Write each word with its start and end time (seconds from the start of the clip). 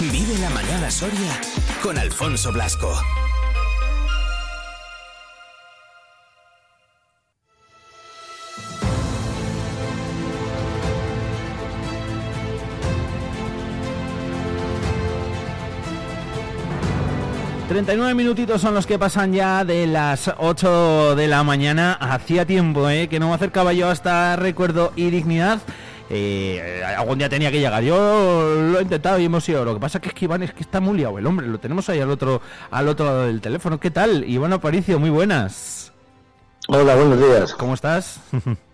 Vive 0.00 0.36
la 0.38 0.50
mañana 0.50 0.90
Soria 0.90 1.40
con 1.82 1.96
Alfonso 1.96 2.52
Blasco. 2.52 2.92
...39 17.68 18.14
minutitos 18.14 18.60
son 18.60 18.74
los 18.74 18.86
que 18.86 18.98
pasan 18.98 19.32
ya 19.32 19.64
de 19.64 19.86
las 19.86 20.32
8 20.38 21.16
de 21.16 21.26
la 21.26 21.42
mañana... 21.42 21.94
...hacía 21.94 22.46
tiempo, 22.46 22.88
¿eh? 22.88 23.08
Que 23.08 23.18
no 23.18 23.28
me 23.28 23.34
acercaba 23.34 23.72
yo 23.72 23.88
hasta 23.88 24.36
Recuerdo 24.36 24.92
y 24.94 25.10
Dignidad... 25.10 25.60
Eh, 26.10 26.82
algún 26.96 27.18
día 27.18 27.28
tenía 27.28 27.50
que 27.50 27.58
llegar. 27.58 27.82
Yo 27.82 28.54
lo 28.54 28.78
he 28.78 28.82
intentado 28.82 29.18
y 29.18 29.24
hemos 29.24 29.48
ido. 29.48 29.64
Lo 29.64 29.74
que 29.74 29.80
pasa 29.80 30.00
que 30.00 30.08
es 30.08 30.14
que 30.14 30.24
Iván 30.26 30.42
es 30.42 30.52
que 30.52 30.62
está 30.62 30.80
muy 30.80 30.96
liado 30.98 31.18
el 31.18 31.26
hombre. 31.26 31.46
Lo 31.46 31.58
tenemos 31.58 31.88
ahí 31.88 32.00
al 32.00 32.10
otro, 32.10 32.40
al 32.70 32.88
otro 32.88 33.06
lado 33.06 33.26
del 33.26 33.40
teléfono. 33.40 33.80
¿Qué 33.80 33.90
tal? 33.90 34.24
Iván 34.24 34.52
Aparicio, 34.52 34.98
muy 34.98 35.10
buenas. 35.10 35.92
Hola, 36.68 36.94
buenos 36.96 37.18
días. 37.18 37.54
¿Cómo 37.54 37.74
estás? 37.74 38.20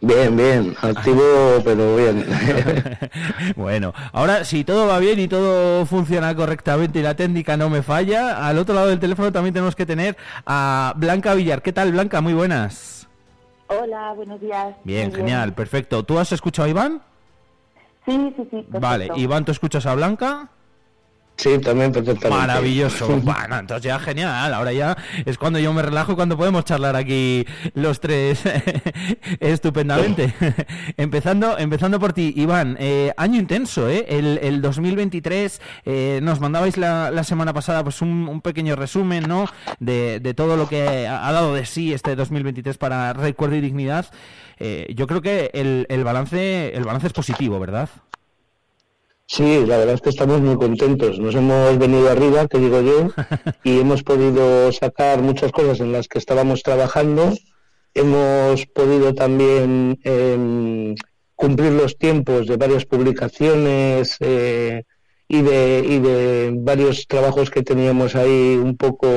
Bien, 0.00 0.36
bien, 0.36 0.76
activo 0.80 1.60
pero 1.64 1.96
bien. 1.96 2.24
bueno, 3.56 3.92
ahora 4.12 4.44
si 4.44 4.62
todo 4.62 4.86
va 4.86 5.00
bien 5.00 5.18
y 5.18 5.26
todo 5.26 5.84
funciona 5.86 6.34
correctamente 6.36 7.00
y 7.00 7.02
la 7.02 7.16
técnica 7.16 7.56
no 7.56 7.68
me 7.68 7.82
falla, 7.82 8.46
al 8.46 8.58
otro 8.58 8.74
lado 8.74 8.88
del 8.88 9.00
teléfono 9.00 9.32
también 9.32 9.54
tenemos 9.54 9.74
que 9.74 9.86
tener 9.86 10.16
a 10.44 10.92
Blanca 10.96 11.34
Villar. 11.34 11.62
¿Qué 11.62 11.72
tal, 11.72 11.92
Blanca? 11.92 12.20
Muy 12.20 12.34
buenas. 12.34 13.05
Hola, 13.68 14.12
buenos 14.12 14.40
días. 14.40 14.76
Bien, 14.84 15.12
genial, 15.12 15.54
perfecto. 15.54 16.04
¿Tú 16.04 16.18
has 16.18 16.32
escuchado 16.32 16.66
a 16.66 16.70
Iván? 16.70 17.02
Sí, 18.04 18.32
sí, 18.36 18.48
sí. 18.50 18.66
Vale, 18.68 19.10
Iván, 19.16 19.44
¿tú 19.44 19.52
escuchas 19.52 19.86
a 19.86 19.94
Blanca? 19.94 20.50
Sí, 21.36 21.58
también 21.58 21.92
perfectamente. 21.92 22.46
Maravilloso. 22.46 23.08
bueno, 23.22 23.58
entonces 23.58 23.84
ya 23.84 23.98
genial. 23.98 24.54
Ahora 24.54 24.72
ya 24.72 24.96
es 25.24 25.36
cuando 25.36 25.58
yo 25.58 25.72
me 25.72 25.82
relajo 25.82 26.16
cuando 26.16 26.36
podemos 26.36 26.64
charlar 26.64 26.96
aquí 26.96 27.44
los 27.74 28.00
tres 28.00 28.40
estupendamente. 29.40 30.34
empezando, 30.96 31.58
empezando 31.58 32.00
por 32.00 32.14
ti, 32.14 32.32
Iván. 32.36 32.76
Eh, 32.80 33.12
año 33.16 33.38
intenso, 33.38 33.88
¿eh? 33.88 34.06
El, 34.08 34.38
el 34.42 34.62
2023 34.62 35.60
eh, 35.84 36.20
nos 36.22 36.40
mandabais 36.40 36.78
la, 36.78 37.10
la, 37.10 37.24
semana 37.24 37.52
pasada 37.52 37.82
pues 37.84 38.00
un, 38.00 38.40
pequeño 38.40 38.76
resumen, 38.76 39.24
¿no? 39.28 39.46
De, 39.78 40.20
de, 40.20 40.34
todo 40.34 40.56
lo 40.56 40.68
que 40.68 41.06
ha 41.06 41.32
dado 41.32 41.54
de 41.54 41.66
sí 41.66 41.92
este 41.92 42.16
2023 42.16 42.78
para 42.78 43.12
Recuerdo 43.12 43.56
y 43.56 43.60
Dignidad. 43.60 44.06
Eh, 44.58 44.92
yo 44.94 45.06
creo 45.06 45.20
que 45.20 45.50
el, 45.52 45.86
el 45.90 46.02
balance 46.02 46.74
el 46.74 46.84
balance 46.84 47.08
es 47.08 47.12
positivo, 47.12 47.60
¿verdad? 47.60 47.90
Sí, 49.28 49.66
la 49.66 49.78
verdad 49.78 49.96
es 49.96 50.00
que 50.00 50.10
estamos 50.10 50.40
muy 50.40 50.56
contentos. 50.56 51.18
Nos 51.18 51.34
hemos 51.34 51.78
venido 51.78 52.08
arriba, 52.08 52.46
que 52.46 52.58
digo 52.58 52.80
yo, 52.80 53.10
y 53.64 53.80
hemos 53.80 54.02
podido 54.02 54.70
sacar 54.72 55.20
muchas 55.20 55.50
cosas 55.52 55.80
en 55.80 55.92
las 55.92 56.06
que 56.08 56.18
estábamos 56.18 56.62
trabajando. 56.62 57.32
Hemos 57.92 58.66
podido 58.66 59.14
también 59.14 59.98
eh, 60.04 60.94
cumplir 61.34 61.72
los 61.72 61.98
tiempos 61.98 62.46
de 62.46 62.56
varias 62.56 62.84
publicaciones, 62.86 64.16
eh, 64.20 64.84
y 65.28 65.42
de, 65.42 65.84
y 65.84 65.98
de 65.98 66.52
varios 66.54 67.06
trabajos 67.08 67.50
que 67.50 67.62
teníamos 67.62 68.14
ahí 68.14 68.56
un 68.62 68.76
poco 68.76 69.08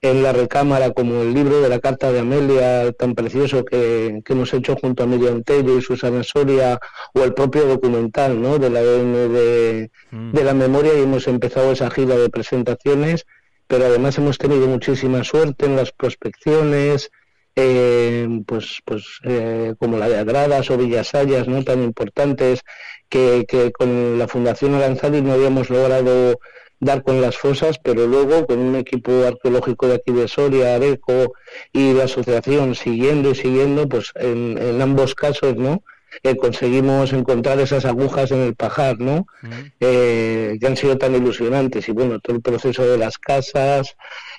en 0.00 0.22
la 0.22 0.32
recámara, 0.32 0.92
como 0.92 1.22
el 1.22 1.34
libro 1.34 1.60
de 1.60 1.68
la 1.68 1.80
carta 1.80 2.12
de 2.12 2.20
Amelia, 2.20 2.92
tan 2.92 3.14
precioso 3.14 3.64
que, 3.64 4.22
que 4.24 4.32
hemos 4.32 4.54
hecho 4.54 4.76
junto 4.76 5.02
a 5.02 5.06
Miriam 5.06 5.42
Tello 5.42 5.76
y 5.76 5.82
Susana 5.82 6.22
Soria, 6.22 6.78
o 7.14 7.24
el 7.24 7.34
propio 7.34 7.66
documental 7.66 8.40
¿no? 8.40 8.58
de 8.58 8.70
la 8.70 8.80
de, 8.80 9.90
mm. 10.10 10.32
de 10.32 10.44
la 10.44 10.54
memoria, 10.54 10.94
y 10.94 11.02
hemos 11.02 11.26
empezado 11.26 11.72
esa 11.72 11.90
gira 11.90 12.16
de 12.16 12.30
presentaciones, 12.30 13.26
pero 13.66 13.86
además 13.86 14.16
hemos 14.18 14.38
tenido 14.38 14.68
muchísima 14.68 15.24
suerte 15.24 15.66
en 15.66 15.74
las 15.74 15.90
prospecciones, 15.90 17.10
eh, 17.56 18.28
pues, 18.46 18.78
pues 18.84 19.20
eh, 19.24 19.74
como 19.78 19.98
la 19.98 20.08
de 20.08 20.18
Agradas 20.18 20.70
o 20.70 20.76
Villasayas, 20.76 21.48
¿no? 21.48 21.62
tan 21.62 21.82
importantes, 21.82 22.60
que, 23.08 23.44
que 23.46 23.72
con 23.72 24.18
la 24.18 24.28
Fundación 24.28 24.74
Aranzadi 24.74 25.22
no 25.22 25.32
habíamos 25.32 25.70
logrado 25.70 26.38
dar 26.80 27.02
con 27.02 27.20
las 27.20 27.36
fosas, 27.36 27.78
pero 27.78 28.06
luego 28.06 28.46
con 28.46 28.58
un 28.58 28.76
equipo 28.76 29.24
arqueológico 29.24 29.88
de 29.88 29.94
aquí 29.94 30.12
de 30.12 30.28
Soria, 30.28 30.74
Areco 30.74 31.32
y 31.72 31.92
la 31.92 32.04
asociación 32.04 32.74
siguiendo 32.74 33.30
y 33.30 33.34
siguiendo, 33.34 33.88
pues 33.88 34.12
en, 34.16 34.58
en 34.58 34.82
ambos 34.82 35.14
casos, 35.14 35.56
¿no? 35.56 35.82
Eh, 36.22 36.36
conseguimos 36.36 37.12
encontrar 37.12 37.58
esas 37.58 37.84
agujas 37.84 38.30
en 38.30 38.40
el 38.40 38.54
pajar, 38.54 38.98
¿no? 38.98 39.26
Eh, 39.80 40.56
que 40.60 40.66
han 40.66 40.76
sido 40.76 40.96
tan 40.96 41.14
ilusionantes 41.14 41.88
y 41.88 41.92
bueno, 41.92 42.20
todo 42.20 42.36
el 42.36 42.42
proceso 42.42 42.86
de 42.86 42.98
las 42.98 43.18
casas, 43.18 43.96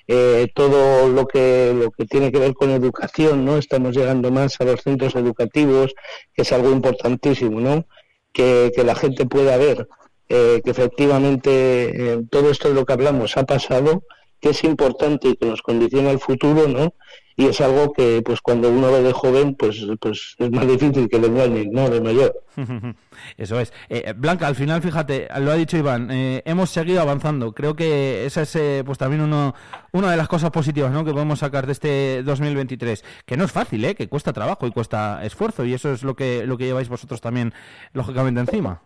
eh, 0.07 0.47
todo 0.53 1.09
lo 1.09 1.25
que 1.27 1.73
lo 1.75 1.91
que 1.91 2.05
tiene 2.05 2.31
que 2.31 2.39
ver 2.39 2.53
con 2.53 2.69
educación, 2.71 3.45
¿no? 3.45 3.57
Estamos 3.57 3.95
llegando 3.95 4.31
más 4.31 4.59
a 4.61 4.65
los 4.65 4.81
centros 4.81 5.15
educativos, 5.15 5.93
que 6.33 6.43
es 6.43 6.51
algo 6.51 6.71
importantísimo, 6.71 7.59
¿no? 7.59 7.85
Que, 8.31 8.71
que 8.75 8.83
la 8.83 8.95
gente 8.95 9.25
pueda 9.25 9.57
ver 9.57 9.87
que 10.27 10.61
efectivamente 10.65 12.19
todo 12.31 12.49
esto 12.49 12.69
de 12.69 12.73
lo 12.73 12.83
que 12.83 12.93
hablamos 12.93 13.37
ha 13.37 13.43
pasado, 13.43 14.01
que 14.41 14.49
es 14.49 14.63
importante 14.63 15.29
y 15.29 15.35
que 15.35 15.45
nos 15.45 15.61
condiciona 15.61 16.09
el 16.09 16.19
futuro, 16.19 16.67
¿no? 16.67 16.95
Y 17.37 17.45
es 17.47 17.59
algo 17.61 17.91
que 17.91 18.21
pues 18.23 18.41
cuando 18.41 18.69
uno 18.69 18.91
ve 18.91 19.01
de 19.01 19.11
joven 19.11 19.55
pues 19.55 19.85
pues 19.99 20.35
es 20.37 20.51
más 20.51 20.67
difícil 20.67 21.09
que 21.09 21.19
de 21.19 21.27
engañen, 21.27 21.71
no 21.71 21.89
de 21.89 22.01
mayor. 22.01 22.43
Eso 23.37 23.59
es. 23.59 23.73
Eh, 23.89 24.13
Blanca 24.15 24.47
al 24.47 24.55
final 24.55 24.81
fíjate 24.81 25.27
lo 25.39 25.51
ha 25.51 25.55
dicho 25.55 25.77
Iván 25.77 26.09
eh, 26.11 26.41
hemos 26.45 26.69
seguido 26.69 27.01
avanzando. 27.01 27.53
Creo 27.53 27.75
que 27.75 28.25
esa 28.25 28.43
es 28.43 28.55
eh, 28.55 28.83
pues 28.85 28.97
también 28.97 29.21
uno 29.21 29.53
una 29.91 30.11
de 30.11 30.17
las 30.17 30.27
cosas 30.27 30.51
positivas 30.51 30.91
¿no? 30.91 31.03
que 31.03 31.11
podemos 31.11 31.39
sacar 31.39 31.65
de 31.65 31.73
este 31.73 32.23
2023 32.23 33.03
que 33.25 33.37
no 33.37 33.45
es 33.45 33.51
fácil 33.51 33.83
eh 33.85 33.95
que 33.95 34.07
cuesta 34.07 34.33
trabajo 34.33 34.67
y 34.67 34.71
cuesta 34.71 35.23
esfuerzo 35.23 35.65
y 35.65 35.73
eso 35.73 35.91
es 35.91 36.03
lo 36.03 36.15
que 36.15 36.45
lo 36.45 36.57
que 36.57 36.65
lleváis 36.65 36.89
vosotros 36.89 37.21
también 37.21 37.53
lógicamente 37.93 38.39
encima. 38.39 38.81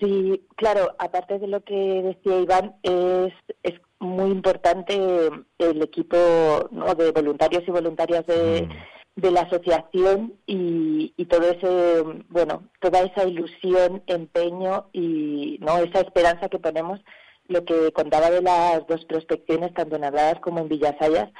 Sí, 0.00 0.44
claro, 0.56 0.94
aparte 0.98 1.38
de 1.38 1.46
lo 1.46 1.62
que 1.62 1.74
decía 1.74 2.40
Iván, 2.40 2.74
es, 2.82 3.32
es 3.62 3.80
muy 4.04 4.30
importante 4.30 5.30
el 5.58 5.82
equipo 5.82 6.16
de 6.16 7.10
voluntarios 7.12 7.64
y 7.66 7.70
voluntarias 7.70 8.26
de, 8.26 8.68
mm. 8.68 9.20
de 9.20 9.30
la 9.30 9.40
asociación 9.42 10.34
y, 10.46 11.12
y, 11.16 11.24
todo 11.26 11.50
ese, 11.50 12.02
bueno, 12.28 12.68
toda 12.80 13.00
esa 13.02 13.24
ilusión, 13.24 14.02
empeño 14.06 14.88
y 14.92 15.58
no 15.60 15.78
esa 15.78 16.00
esperanza 16.00 16.48
que 16.48 16.58
ponemos, 16.58 17.00
lo 17.48 17.64
que 17.64 17.92
contaba 17.92 18.30
de 18.30 18.42
las 18.42 18.86
dos 18.86 19.04
prospecciones, 19.04 19.74
tanto 19.74 19.96
en 19.96 20.04
Habladas 20.04 20.40
como 20.40 20.60
en 20.60 20.68
Villasayas, 20.68 21.30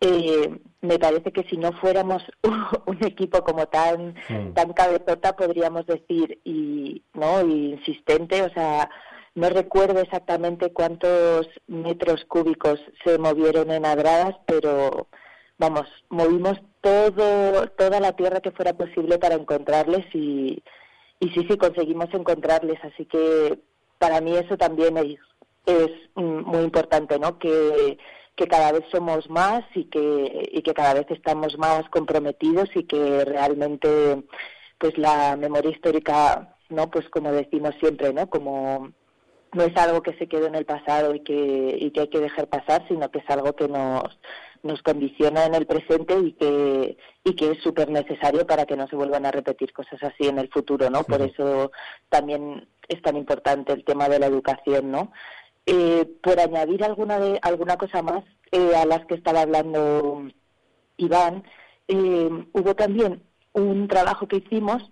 eh, 0.00 0.60
me 0.82 0.98
parece 0.98 1.32
que 1.32 1.44
si 1.44 1.56
no 1.56 1.72
fuéramos 1.72 2.22
un 2.86 3.04
equipo 3.04 3.42
como 3.42 3.66
tan 3.66 4.14
mm. 4.28 4.52
tan 4.54 4.72
cabezota 4.72 5.34
podríamos 5.34 5.86
decir 5.86 6.40
y 6.44 7.02
no 7.14 7.40
insistente 7.40 8.42
o 8.42 8.50
sea 8.50 8.90
no 9.34 9.48
recuerdo 9.48 10.00
exactamente 10.00 10.72
cuántos 10.72 11.48
metros 11.66 12.24
cúbicos 12.26 12.80
se 13.04 13.18
movieron 13.18 13.70
en 13.70 13.84
Adradas, 13.84 14.36
pero 14.46 15.08
vamos, 15.58 15.86
movimos 16.08 16.60
todo, 16.80 17.66
toda 17.70 18.00
la 18.00 18.12
tierra 18.12 18.40
que 18.40 18.52
fuera 18.52 18.74
posible 18.74 19.18
para 19.18 19.34
encontrarles 19.34 20.06
y, 20.14 20.62
y 21.18 21.28
sí, 21.30 21.46
sí, 21.48 21.56
conseguimos 21.56 22.12
encontrarles. 22.12 22.78
Así 22.84 23.06
que 23.06 23.58
para 23.98 24.20
mí 24.20 24.36
eso 24.36 24.56
también 24.56 24.96
es, 24.98 25.90
muy 26.14 26.62
importante, 26.62 27.18
¿no? 27.18 27.38
Que, 27.38 27.98
que 28.36 28.46
cada 28.46 28.70
vez 28.72 28.84
somos 28.92 29.30
más 29.30 29.64
y 29.74 29.84
que, 29.86 30.50
y 30.52 30.62
que 30.62 30.74
cada 30.74 30.94
vez 30.94 31.06
estamos 31.08 31.56
más 31.58 31.88
comprometidos 31.88 32.68
y 32.74 32.84
que 32.84 33.24
realmente 33.24 34.24
pues 34.78 34.98
la 34.98 35.36
memoria 35.36 35.70
histórica, 35.70 36.56
¿no? 36.68 36.90
Pues 36.90 37.08
como 37.08 37.32
decimos 37.32 37.74
siempre, 37.80 38.12
¿no? 38.12 38.28
Como 38.28 38.92
no 39.54 39.64
es 39.64 39.76
algo 39.76 40.02
que 40.02 40.14
se 40.14 40.28
quede 40.28 40.46
en 40.46 40.54
el 40.54 40.64
pasado 40.64 41.14
y 41.14 41.20
que, 41.20 41.76
y 41.80 41.90
que 41.90 42.00
hay 42.00 42.08
que 42.08 42.20
dejar 42.20 42.48
pasar, 42.48 42.86
sino 42.88 43.10
que 43.10 43.20
es 43.20 43.30
algo 43.30 43.54
que 43.54 43.68
nos, 43.68 44.18
nos 44.62 44.82
condiciona 44.82 45.44
en 45.44 45.54
el 45.54 45.66
presente 45.66 46.18
y 46.18 46.32
que, 46.32 46.96
y 47.22 47.36
que 47.36 47.52
es 47.52 47.62
súper 47.62 47.90
necesario 47.90 48.46
para 48.46 48.66
que 48.66 48.76
no 48.76 48.88
se 48.88 48.96
vuelvan 48.96 49.26
a 49.26 49.30
repetir 49.30 49.72
cosas 49.72 50.02
así 50.02 50.26
en 50.26 50.38
el 50.38 50.48
futuro, 50.48 50.90
¿no? 50.90 51.04
Por 51.04 51.22
eso 51.22 51.70
también 52.08 52.66
es 52.88 53.00
tan 53.02 53.16
importante 53.16 53.72
el 53.72 53.84
tema 53.84 54.08
de 54.08 54.18
la 54.18 54.26
educación, 54.26 54.90
¿no? 54.90 55.12
Eh, 55.66 56.06
por 56.22 56.40
añadir 56.40 56.84
alguna, 56.84 57.18
de, 57.18 57.38
alguna 57.42 57.76
cosa 57.76 58.02
más 58.02 58.24
eh, 58.52 58.76
a 58.76 58.84
las 58.84 59.04
que 59.06 59.14
estaba 59.14 59.42
hablando 59.42 60.28
Iván, 60.96 61.44
eh, 61.88 62.28
hubo 62.52 62.74
también 62.74 63.22
un 63.52 63.88
trabajo 63.88 64.26
que 64.28 64.36
hicimos 64.38 64.90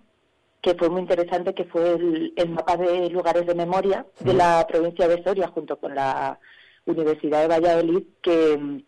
que 0.63 0.75
fue 0.75 0.89
muy 0.89 1.01
interesante, 1.01 1.53
que 1.53 1.65
fue 1.65 1.91
el, 1.91 2.49
mapa 2.49 2.77
de 2.77 3.09
lugares 3.09 3.45
de 3.45 3.53
memoria 3.53 4.05
de 4.21 4.33
la 4.33 4.65
provincia 4.65 5.09
de 5.09 5.21
Soria 5.21 5.49
junto 5.49 5.77
con 5.77 5.93
la 5.93 6.39
Universidad 6.85 7.41
de 7.41 7.49
Valladolid, 7.49 8.03
que, 8.21 8.83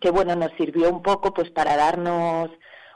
que 0.00 0.10
bueno, 0.12 0.36
nos 0.36 0.52
sirvió 0.56 0.88
un 0.88 1.02
poco 1.02 1.34
pues 1.34 1.50
para 1.50 1.76
darnos 1.76 2.50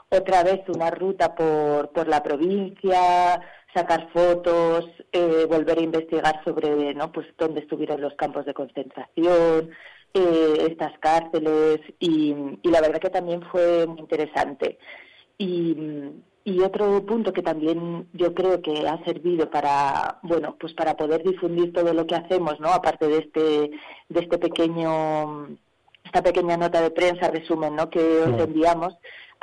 otra 0.09 0.41
vez 0.43 0.61
una 0.69 0.89
ruta 0.89 1.35
por, 1.35 1.89
por 1.89 2.07
la 2.07 2.23
provincia, 2.23 3.41
sacar 3.73 4.09
fotos, 4.13 4.85
eh, 5.11 5.45
volver 5.49 5.79
a 5.79 5.81
investigar 5.81 6.41
sobre 6.45 6.93
no 6.93 7.11
pues 7.11 7.27
dónde 7.37 7.59
estuvieron 7.59 7.99
los 7.99 8.13
campos 8.15 8.45
de 8.45 8.53
concentración, 8.53 9.71
eh, 10.13 10.67
estas 10.69 10.97
cárceles 10.99 11.81
y, 11.99 12.33
la 12.63 12.79
verdad 12.79 13.01
que 13.01 13.09
también 13.09 13.41
fue 13.51 13.85
muy 13.85 13.99
interesante. 13.99 14.77
Y, 15.37 15.75
y 16.45 16.59
otro 16.61 17.05
punto 17.05 17.31
que 17.31 17.41
también 17.41 18.07
yo 18.13 18.33
creo 18.33 18.61
que 18.61 18.87
ha 18.87 19.03
servido 19.05 19.49
para 19.49 20.19
bueno 20.23 20.55
pues 20.59 20.73
para 20.73 20.95
poder 20.97 21.23
difundir 21.23 21.73
todo 21.73 21.93
lo 21.93 22.05
que 22.05 22.15
hacemos, 22.15 22.59
¿no? 22.59 22.69
Aparte 22.69 23.07
de 23.07 23.17
este 23.19 23.71
de 24.09 24.19
este 24.19 24.37
pequeño 24.37 25.57
esta 26.03 26.21
pequeña 26.21 26.57
nota 26.57 26.81
de 26.81 26.91
prensa 26.91 27.29
resumen, 27.29 27.75
¿no? 27.75 27.89
Que 27.89 27.99
os 27.99 28.41
enviamos 28.41 28.93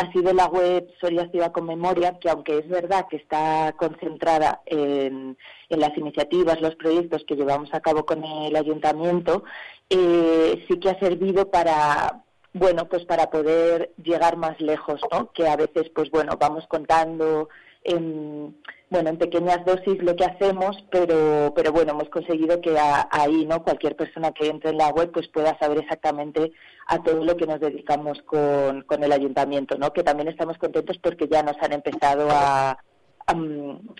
ha 0.01 0.11
sido 0.13 0.33
la 0.33 0.47
web 0.47 0.89
Soria 0.99 1.29
Ciudad 1.31 1.53
con 1.53 1.67
Memoria, 1.67 2.19
que 2.19 2.31
aunque 2.31 2.59
es 2.59 2.69
verdad 2.69 3.07
que 3.11 3.17
está 3.17 3.75
concentrada 3.77 4.63
en, 4.65 5.37
las 5.69 5.97
iniciativas, 5.97 6.61
los 6.63 6.75
proyectos 6.77 7.23
que 7.29 7.37
llevamos 7.37 7.73
a 7.75 7.81
cabo 7.81 8.07
con 8.07 8.25
el 8.25 8.57
ayuntamiento, 8.57 9.45
eh, 9.91 10.65
sí 10.67 10.81
que 10.81 10.89
ha 10.89 10.99
servido 10.99 11.51
para 11.51 12.23
bueno 12.53 12.89
pues 12.89 13.05
para 13.05 13.31
poder 13.31 13.93
llegar 14.03 14.37
más 14.37 14.61
lejos, 14.61 15.01
¿no? 15.11 15.33
Que 15.33 15.49
a 15.49 15.57
veces 15.57 15.91
pues 15.95 16.11
bueno 16.11 16.37
vamos 16.39 16.67
contando 16.69 17.49
en 17.85 18.57
bueno, 18.91 19.11
en 19.11 19.19
pequeñas 19.19 19.65
dosis 19.65 20.03
lo 20.03 20.17
que 20.17 20.25
hacemos, 20.25 20.77
pero, 20.91 21.53
pero 21.55 21.71
bueno, 21.71 21.93
hemos 21.93 22.09
conseguido 22.09 22.61
que 22.61 22.77
ahí, 22.77 23.47
¿no? 23.47 23.63
Cualquier 23.63 23.95
persona 23.95 24.33
que 24.33 24.49
entre 24.49 24.71
en 24.71 24.79
la 24.79 24.89
web, 24.89 25.13
pues 25.13 25.29
pueda 25.29 25.57
saber 25.61 25.79
exactamente 25.79 26.51
a 26.89 27.01
todo 27.01 27.25
lo 27.25 27.37
que 27.37 27.47
nos 27.47 27.61
dedicamos 27.61 28.21
con, 28.23 28.83
con 28.83 29.05
el 29.05 29.13
ayuntamiento, 29.13 29.79
¿no? 29.79 29.93
Que 29.93 30.03
también 30.03 30.29
estamos 30.29 30.59
contentos 30.59 30.99
porque 30.99 31.29
ya 31.29 31.45
nos 31.45 31.57
han 31.63 31.73
empezado 31.73 32.27
a, 32.33 32.79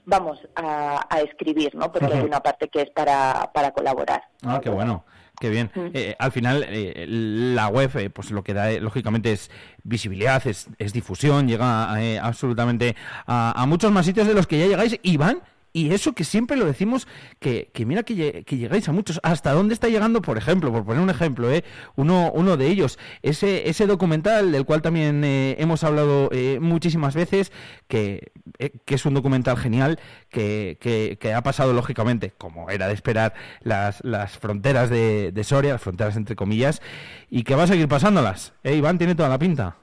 vamos, 0.05 0.39
a, 0.57 1.07
a, 1.09 1.21
escribir, 1.21 1.75
¿no? 1.75 1.91
Porque 1.93 2.13
hay 2.13 2.25
una 2.25 2.41
parte 2.41 2.69
que 2.69 2.83
es 2.83 2.91
para, 2.91 3.51
para 3.53 3.73
colaborar. 3.73 4.23
Ah, 4.43 4.61
qué 4.63 4.71
bueno. 4.71 5.05
Qué 5.41 5.49
bien. 5.49 5.71
Eh, 5.75 6.15
al 6.19 6.33
final, 6.33 6.67
eh, 6.69 7.07
la 7.09 7.69
web, 7.69 7.91
eh, 7.97 8.11
pues 8.11 8.31
lo 8.31 8.45
que 8.45 8.53
da, 8.53 8.71
lógicamente, 8.73 9.33
es 9.33 9.51
visibilidad, 9.83 10.47
es, 10.47 10.69
difusión, 10.93 11.49
llega 11.49 11.95
absolutamente 12.23 12.95
a, 13.27 13.59
a, 13.59 13.65
muchos 13.65 13.91
más 13.91 14.05
sitios 14.05 14.27
de 14.27 14.35
los 14.35 14.47
que 14.47 14.59
ya 14.59 14.67
llegáis 14.67 15.01
y 15.03 15.17
van 15.17 15.41
y 15.73 15.93
eso 15.93 16.13
que 16.13 16.25
siempre 16.25 16.57
lo 16.57 16.67
decimos, 16.67 17.07
que, 17.39 17.71
que 17.73 17.87
mira 17.87 18.03
que, 18.03 18.45
que, 18.45 18.57
llegáis 18.57 18.89
a 18.89 18.93
muchos. 18.93 19.21
¿Hasta 19.23 19.53
dónde 19.53 19.75
está 19.75 19.89
llegando, 19.89 20.23
por 20.23 20.37
ejemplo, 20.37 20.73
por 20.73 20.85
poner 20.85 21.03
un 21.03 21.11
ejemplo, 21.11 21.51
eh, 21.51 21.65
uno, 21.97 22.33
uno 22.35 22.57
de 22.57 22.67
ellos? 22.67 22.99
Ese, 23.23 23.69
ese 23.69 23.87
documental 23.87 24.53
del 24.53 24.65
cual 24.65 24.83
también 24.83 25.23
eh, 25.25 25.57
hemos 25.59 25.85
hablado 25.85 26.29
eh, 26.33 26.59
muchísimas 26.61 27.15
veces, 27.15 27.53
que, 27.89 28.33
eh, 28.59 28.71
que, 28.85 28.95
es 28.95 29.07
un 29.07 29.15
documental 29.15 29.57
genial, 29.57 30.01
que, 30.29 30.79
que, 30.81 31.35
ha 31.35 31.43
pasado 31.43 31.73
lógicamente, 31.73 32.33
como 32.37 32.71
era 32.71 32.89
de 32.89 32.95
esperar, 32.95 33.35
las, 33.63 34.03
las 34.05 34.39
fronteras 34.39 34.91
de, 34.91 35.31
de 35.33 35.45
Soria, 35.45 35.73
las 35.73 35.83
fronteras 35.83 36.17
entre 36.17 36.37
comillas, 36.37 36.83
y 37.31 37.45
que 37.45 37.55
va 37.55 37.65
a 37.65 37.67
seguir 37.67 37.89
pasándolas. 37.89 38.53
¿Eh, 38.65 38.77
Iván? 38.77 38.99
Tiene 38.99 39.15
toda 39.15 39.29
la 39.29 39.39
pinta. 39.39 39.77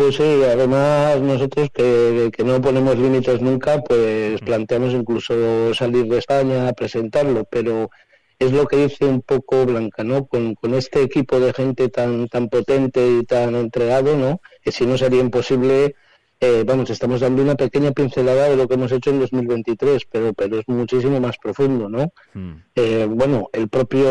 Pues 0.00 0.16
sí, 0.16 0.22
además 0.22 1.20
nosotros 1.20 1.68
que, 1.74 2.32
no 2.42 2.62
ponemos 2.62 2.96
límites 2.96 3.42
nunca, 3.42 3.82
pues 3.82 4.40
planteamos 4.40 4.94
incluso 4.94 5.74
salir 5.74 6.06
de 6.06 6.16
España 6.16 6.68
a 6.68 6.72
presentarlo, 6.72 7.44
pero 7.44 7.90
es 8.38 8.50
lo 8.50 8.66
que 8.66 8.78
dice 8.78 9.04
un 9.04 9.20
poco 9.20 9.66
Blanca, 9.66 10.02
¿no? 10.02 10.26
Con, 10.26 10.56
este 10.74 11.02
equipo 11.02 11.38
de 11.38 11.52
gente 11.52 11.90
tan 11.90 12.28
tan 12.28 12.48
potente 12.48 13.06
y 13.06 13.24
tan 13.24 13.54
entregado, 13.54 14.16
¿no? 14.16 14.40
Que 14.62 14.72
si 14.72 14.86
no 14.86 14.96
sería 14.96 15.20
imposible, 15.20 15.94
eh, 16.40 16.64
vamos, 16.66 16.88
estamos 16.88 17.20
dando 17.20 17.42
una 17.42 17.56
pequeña 17.56 17.90
pincelada 17.92 18.48
de 18.48 18.56
lo 18.56 18.66
que 18.66 18.76
hemos 18.76 18.92
hecho 18.92 19.10
en 19.10 19.20
2023, 19.20 20.06
pero 20.10 20.32
pero 20.32 20.60
es 20.60 20.66
muchísimo 20.66 21.20
más 21.20 21.36
profundo, 21.36 21.90
¿no? 21.90 22.10
Hmm. 22.32 22.54
Eh, 22.74 23.06
bueno, 23.06 23.50
el 23.52 23.68
propio 23.68 24.06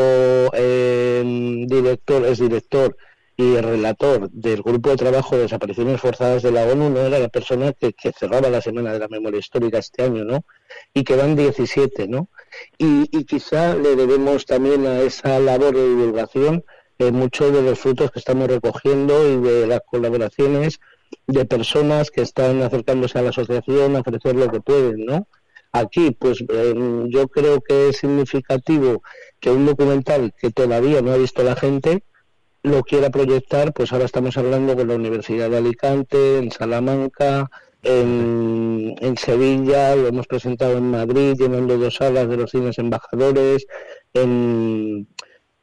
eh, 0.54 1.66
director 1.68 2.28
es 2.28 2.38
director 2.38 2.96
y 3.40 3.56
el 3.56 3.64
relator 3.64 4.30
del 4.32 4.62
grupo 4.62 4.90
de 4.90 4.98
trabajo 4.98 5.38
de 5.38 5.44
desapariciones 5.44 6.02
forzadas 6.02 6.44
de 6.44 6.52
la 6.52 6.66
ONU 6.66 6.90
no 6.90 7.00
era 7.00 7.20
la 7.20 7.30
persona 7.30 7.72
que, 7.72 7.94
cerraba 8.12 8.50
la 8.50 8.60
Semana 8.60 8.92
de 8.92 9.00
la 9.00 9.08
Memoria 9.08 9.40
Histórica 9.40 9.78
este 9.78 10.04
año, 10.04 10.26
¿no? 10.26 10.44
Y 10.94 11.06
que 11.06 11.16
van 11.16 11.38
17, 11.38 12.10
¿no? 12.10 12.28
Y, 12.78 13.08
quizá 13.24 13.76
le 13.76 13.96
debemos 13.96 14.46
también 14.46 14.86
a 14.86 15.00
esa 15.00 15.40
labor 15.40 15.74
de 15.74 15.88
divulgación 15.88 16.66
eh, 16.98 17.12
muchos 17.12 17.54
de 17.54 17.62
los 17.62 17.80
frutos 17.80 18.12
que 18.12 18.20
estamos 18.20 18.50
recogiendo 18.50 19.26
y 19.32 19.38
de 19.38 19.68
las 19.68 19.84
colaboraciones 19.90 20.82
de 21.26 21.46
personas 21.46 22.12
que 22.12 22.24
están 22.24 22.62
acercándose 22.62 23.20
a 23.20 23.22
la 23.22 23.30
asociación 23.30 23.96
a 23.96 24.02
ofrecer 24.02 24.36
lo 24.36 24.52
que 24.52 24.60
pueden, 24.60 25.06
¿no? 25.06 25.28
Aquí, 25.72 26.12
pues 26.12 26.44
em, 26.50 27.08
yo 27.08 27.30
creo 27.30 27.62
que 27.62 27.88
es 27.88 28.00
significativo 28.00 29.02
que 29.40 29.50
un 29.50 29.66
documental 29.66 30.34
que 30.38 30.52
todavía 30.52 31.02
no 31.02 31.14
ha 31.14 31.18
visto 31.18 31.42
la 31.42 31.56
gente, 31.56 32.04
lo 32.64 32.84
quiera 32.84 33.10
proyectar, 33.10 33.74
pues 33.74 33.92
ahora 33.92 34.06
estamos 34.06 34.38
hablando 34.38 34.76
con 34.76 34.88
la 34.88 34.96
Universidad 34.96 35.50
de 35.50 35.58
Alicante, 35.58 36.38
en 36.38 36.52
Salamanca, 36.52 37.50
en, 37.82 39.16
Sevilla, 39.18 39.96
lo 39.96 40.08
hemos 40.08 40.28
presentado 40.28 40.78
en 40.78 40.92
Madrid, 40.92 41.36
llenando 41.38 41.78
dos 41.78 41.96
salas 41.96 42.28
de 42.30 42.38
los 42.38 42.52
cines 42.52 42.78
embajadores, 42.78 43.66
en, 44.14 45.08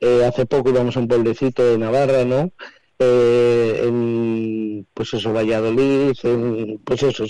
eh, 0.00 0.25
hace 0.25 0.46
poco 0.46 0.70
íbamos 0.70 0.96
a 0.96 1.00
un 1.00 1.08
pueblecito 1.08 1.64
de 1.64 1.78
Navarra, 1.78 2.25
¿no? 2.25 2.50
Eh, 2.98 3.82
en 3.84 4.87
pues 4.94 5.12
eso 5.12 5.32
Valladolid 5.32 6.12
pues 6.84 7.02
eso 7.02 7.25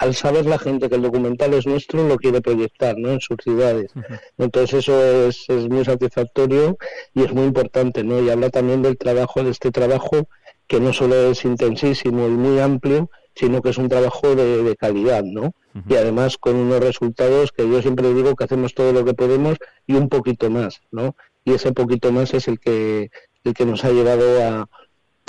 al 0.00 0.14
saber 0.14 0.46
la 0.46 0.58
gente 0.58 0.88
que 0.88 0.94
el 0.94 1.02
documental 1.02 1.52
es 1.52 1.66
nuestro 1.66 2.06
lo 2.08 2.16
quiere 2.16 2.40
proyectar 2.40 2.96
¿no? 2.96 3.10
en 3.10 3.20
sus 3.20 3.36
ciudades 3.42 3.92
entonces 4.38 4.78
eso 4.78 5.28
es, 5.28 5.44
es 5.48 5.68
muy 5.68 5.84
satisfactorio 5.84 6.78
y 7.14 7.24
es 7.24 7.32
muy 7.32 7.44
importante 7.44 8.02
¿no? 8.02 8.22
y 8.22 8.30
habla 8.30 8.48
también 8.48 8.80
del 8.80 8.96
trabajo 8.96 9.42
de 9.42 9.50
este 9.50 9.70
trabajo 9.70 10.28
que 10.66 10.80
no 10.80 10.92
solo 10.94 11.30
es 11.30 11.44
intensísimo 11.44 12.26
y 12.26 12.30
muy 12.30 12.58
amplio 12.58 13.10
sino 13.34 13.62
que 13.62 13.70
es 13.70 13.78
un 13.78 13.88
trabajo 13.88 14.34
de, 14.34 14.74
calidad 14.76 15.22
¿no? 15.22 15.52
y 15.86 15.94
además 15.96 16.38
con 16.38 16.56
unos 16.56 16.80
resultados 16.80 17.52
que 17.52 17.68
yo 17.68 17.82
siempre 17.82 18.12
digo 18.14 18.34
que 18.34 18.44
hacemos 18.44 18.74
todo 18.74 18.92
lo 18.92 19.04
que 19.04 19.14
podemos 19.14 19.58
y 19.86 19.94
un 19.94 20.08
poquito 20.08 20.48
más 20.50 20.80
¿no? 20.90 21.14
y 21.44 21.52
ese 21.52 21.72
poquito 21.72 22.12
más 22.12 22.34
es 22.34 22.48
el 22.48 22.58
que 22.58 23.10
el 23.48 23.54
que 23.54 23.66
nos 23.66 23.84
ha 23.84 23.90
llevado 23.90 24.42
a, 24.42 24.68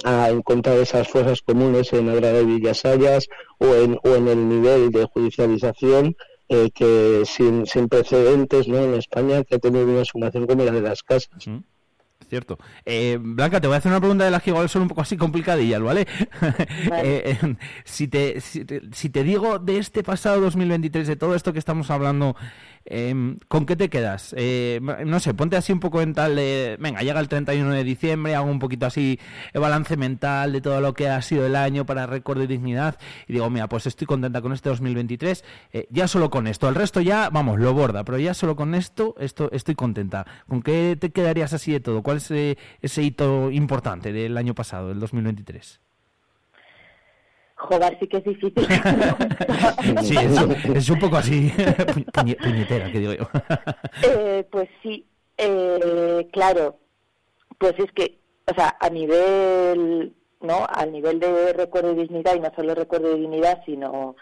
a 0.04 0.30
encontrar 0.30 0.78
esas 0.78 1.08
fuerzas 1.08 1.42
comunes 1.42 1.92
en 1.94 2.10
Agrada 2.10 2.40
de 2.40 2.46
Villasayas 2.46 3.28
o 3.58 3.74
en, 3.76 3.98
o 4.04 4.16
en 4.16 4.28
el 4.28 4.48
nivel 4.48 4.92
de 4.92 5.06
judicialización 5.06 6.16
eh, 6.48 6.70
que 6.74 7.24
sin, 7.26 7.66
sin 7.66 7.90
precedentes 7.90 8.68
¿no? 8.68 8.78
en 8.78 8.96
España 8.96 9.44
que 9.44 9.56
ha 9.56 9.60
tenido 9.60 9.86
una 9.86 10.06
sumación 10.06 10.48
como 10.48 10.64
la 10.64 10.72
de 10.72 10.82
las 10.82 11.04
casas 11.04 11.48
cierto. 12.30 12.60
Eh, 12.86 13.18
Blanca, 13.20 13.60
te 13.60 13.68
voy 13.68 13.76
a 13.76 13.78
hacer 13.80 13.92
una 13.92 14.00
pregunta 14.00 14.24
de 14.24 14.32
las 14.32 14.42
que 14.42 14.52
igual 14.52 14.70
son 14.70 14.84
un 14.84 14.88
poco 14.88 15.02
así 15.02 15.18
complicadillas, 15.18 15.82
¿vale? 15.82 16.08
Eh, 17.04 17.38
eh, 17.42 17.56
si, 17.84 18.08
te, 18.08 18.40
si, 18.40 18.64
te, 18.64 19.24
digo 19.24 19.60
de 19.60 19.80
este 19.80 20.04
pasado 20.04 20.40
2023, 20.42 21.08
de 21.08 21.16
todo 21.16 21.36
esto 21.36 21.52
que 21.52 21.60
estamos 21.60 21.90
hablando, 21.90 22.36
em, 22.86 23.38
¿con 23.48 23.66
qué 23.66 23.76
te 23.76 23.90
quedas? 23.90 24.36
no 25.06 25.20
sé, 25.20 25.34
ponte 25.34 25.58
así 25.58 25.72
un 25.72 25.80
poco 25.80 26.02
en 26.02 26.14
tal 26.14 26.36
de, 26.36 26.78
venga, 26.80 27.02
llega 27.02 27.20
el 27.20 27.28
31 27.28 27.72
de 27.72 27.84
diciembre, 27.84 28.36
hago 28.36 28.50
un 28.50 28.60
poquito 28.60 28.86
así 28.86 29.20
el 29.54 29.62
balance 29.62 29.98
mental 29.98 30.52
de 30.52 30.62
todo 30.62 30.82
lo 30.82 30.94
que 30.94 31.10
ha 31.10 31.22
sido 31.22 31.46
el 31.46 31.56
año 31.56 31.86
para 31.86 32.06
récord 32.06 32.42
y 32.42 32.48
dignidad, 32.48 32.98
y 33.28 33.34
digo, 33.34 33.50
mira, 33.50 33.68
pues 33.68 33.88
estoy 33.88 34.08
contenta 34.08 34.42
con 34.42 34.54
este 34.54 34.70
2023, 34.70 35.44
ya 35.90 36.08
solo 36.08 36.30
con 36.30 36.48
esto, 36.48 36.68
el 36.70 36.76
resto 36.76 37.02
ya, 37.02 37.30
vamos, 37.30 37.60
lo 37.60 37.74
borda, 37.74 38.04
pero 38.04 38.18
ya 38.18 38.34
solo 38.34 38.56
con 38.56 38.76
esto, 38.76 39.16
esto 39.20 39.50
estoy 39.52 39.76
contenta. 39.76 40.26
¿Con 40.48 40.62
qué 40.62 40.98
te 41.00 41.12
quedarías 41.12 41.54
así 41.54 41.72
de 41.72 41.80
todo? 41.80 42.04
¿Cuál 42.04 42.18
ese, 42.18 42.58
ese 42.82 43.04
hito 43.04 43.52
importante 43.52 44.12
del 44.12 44.38
año 44.38 44.56
pasado, 44.56 44.90
del 44.90 45.00
2023? 45.00 45.82
Joder, 47.60 47.98
sí 48.00 48.08
que 48.08 48.18
es 48.18 48.24
difícil. 48.24 48.54
sí, 50.02 50.16
es, 50.74 50.90
un 50.90 51.00
poco 51.00 51.18
así, 51.18 51.52
puñetera, 52.14 52.90
que 52.90 53.00
digo 53.00 53.14
yo. 53.14 53.30
Eh, 54.02 54.48
pues 54.50 54.70
sí, 54.82 55.06
eh, 55.38 56.30
claro, 56.32 56.78
pues 57.58 57.74
es 57.78 57.92
que, 57.92 58.18
o 58.50 58.54
sea, 58.56 58.78
a 58.80 58.90
nivel, 58.90 60.16
¿no? 60.40 60.66
Al 60.70 60.94
nivel 60.94 61.20
de 61.20 61.52
recuerdo 61.52 61.94
de 61.94 62.04
dignidad, 62.04 62.36
y 62.36 62.40
no 62.40 62.50
solo 62.56 62.74
recuerdo 62.76 63.10
de 63.10 63.20
dignidad, 63.20 63.62
sino 63.66 64.16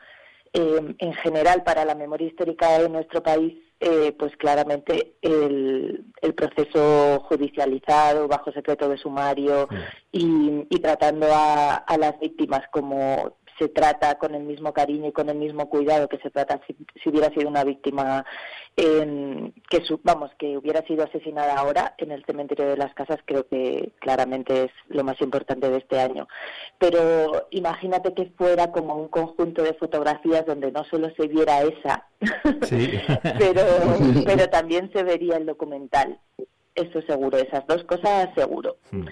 eh, 0.53 0.95
en 0.97 1.13
general 1.13 1.63
para 1.63 1.85
la 1.85 1.93
memoria 1.93 2.27
histórica 2.27 2.79
de 2.79 2.89
nuestro 2.89 3.21
país, 3.21 3.53
eh, 3.79 4.15
pues 4.17 4.35
claramente 4.37 5.17
el, 5.21 6.05
proceso 6.35 7.19
judicializado 7.21 8.27
bajo 8.27 8.51
secreto 8.51 8.89
de 8.89 8.97
sumario 8.97 9.67
y, 10.11 10.65
tratando 10.81 11.27
a, 11.31 11.83
las 11.97 12.19
víctimas 12.19 12.61
como 12.71 13.36
se 13.57 13.69
trata 13.69 14.17
con 14.17 14.35
el 14.35 14.43
mismo 14.43 14.73
cariño 14.73 15.07
y 15.07 15.11
con 15.11 15.29
el 15.29 15.37
mismo 15.37 15.69
cuidado 15.69 16.07
que 16.07 16.19
se 16.19 16.29
trata 16.29 16.59
si, 16.67 17.09
hubiera 17.09 17.29
sido 17.29 17.47
una 17.47 17.63
víctima 17.63 18.25
que 18.75 19.83
vamos 20.03 20.29
que 20.37 20.55
hubiera 20.57 20.85
sido 20.85 21.03
asesinada 21.03 21.55
ahora 21.55 21.95
en 21.97 22.11
el 22.11 22.23
cementerio 22.25 22.67
de 22.67 22.77
las 22.77 22.93
casas 22.93 23.17
creo 23.25 23.47
que 23.47 23.91
claramente 23.99 24.65
es 24.65 24.71
lo 24.87 25.03
más 25.03 25.19
importante 25.21 25.69
de 25.69 25.77
este 25.77 25.99
año. 25.99 26.27
Pero 26.77 27.47
imagínate 27.49 28.13
que 28.13 28.31
fuera 28.37 28.71
como 28.71 28.95
un 28.95 29.07
conjunto 29.07 29.63
de 29.63 29.73
fotografías 29.73 30.45
donde 30.45 30.71
no 30.71 30.83
solo 30.85 31.09
se 31.17 31.27
viera 31.27 31.63
esa 31.63 32.07
pero 33.39 33.61
pero 34.25 34.49
también 34.49 34.91
se 34.93 35.03
vería 35.03 35.37
el 35.37 35.45
documental. 35.45 36.19
Eso 36.75 37.01
seguro 37.01 37.37
esas 37.37 37.65
dos 37.65 37.83
cosas 37.85 38.29
seguro. 38.35 38.77
Hmm. 38.91 39.07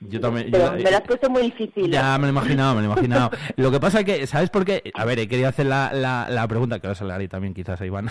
Yo 0.00 0.18
también. 0.18 0.48
Pero 0.50 0.72
me 0.72 0.90
lo 0.90 0.96
has 0.96 1.02
puesto 1.02 1.28
muy 1.28 1.42
difícil. 1.42 1.90
Ya, 1.90 2.16
me 2.16 2.22
lo 2.22 2.28
he 2.28 2.30
imaginado, 2.30 2.74
me 2.74 2.80
lo 2.80 2.88
he 2.88 2.92
imaginado. 2.92 3.30
lo 3.56 3.70
que 3.70 3.80
pasa 3.80 4.00
es 4.00 4.06
que, 4.06 4.26
¿sabes 4.26 4.48
por 4.48 4.64
qué? 4.64 4.90
A 4.94 5.04
ver, 5.04 5.18
he 5.18 5.28
querido 5.28 5.48
hacer 5.48 5.66
la, 5.66 5.92
la, 5.92 6.48
pregunta, 6.48 6.80
que 6.80 6.86
va 6.86 6.92
a 6.92 6.96
salir 6.96 7.28
también 7.28 7.52
quizás 7.52 7.78
a 7.82 7.86
Iván. 7.86 8.10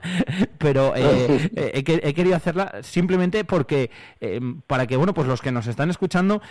Pero 0.58 0.94
eh, 0.94 1.50
eh, 1.56 1.72
he, 2.02 2.14
querido 2.14 2.36
hacerla 2.36 2.82
simplemente 2.82 3.44
porque, 3.44 3.90
eh, 4.20 4.38
para 4.66 4.86
que, 4.86 4.96
bueno, 4.96 5.14
pues 5.14 5.26
los 5.26 5.40
que 5.40 5.50
nos 5.50 5.66
están 5.66 5.88
escuchando 5.88 6.42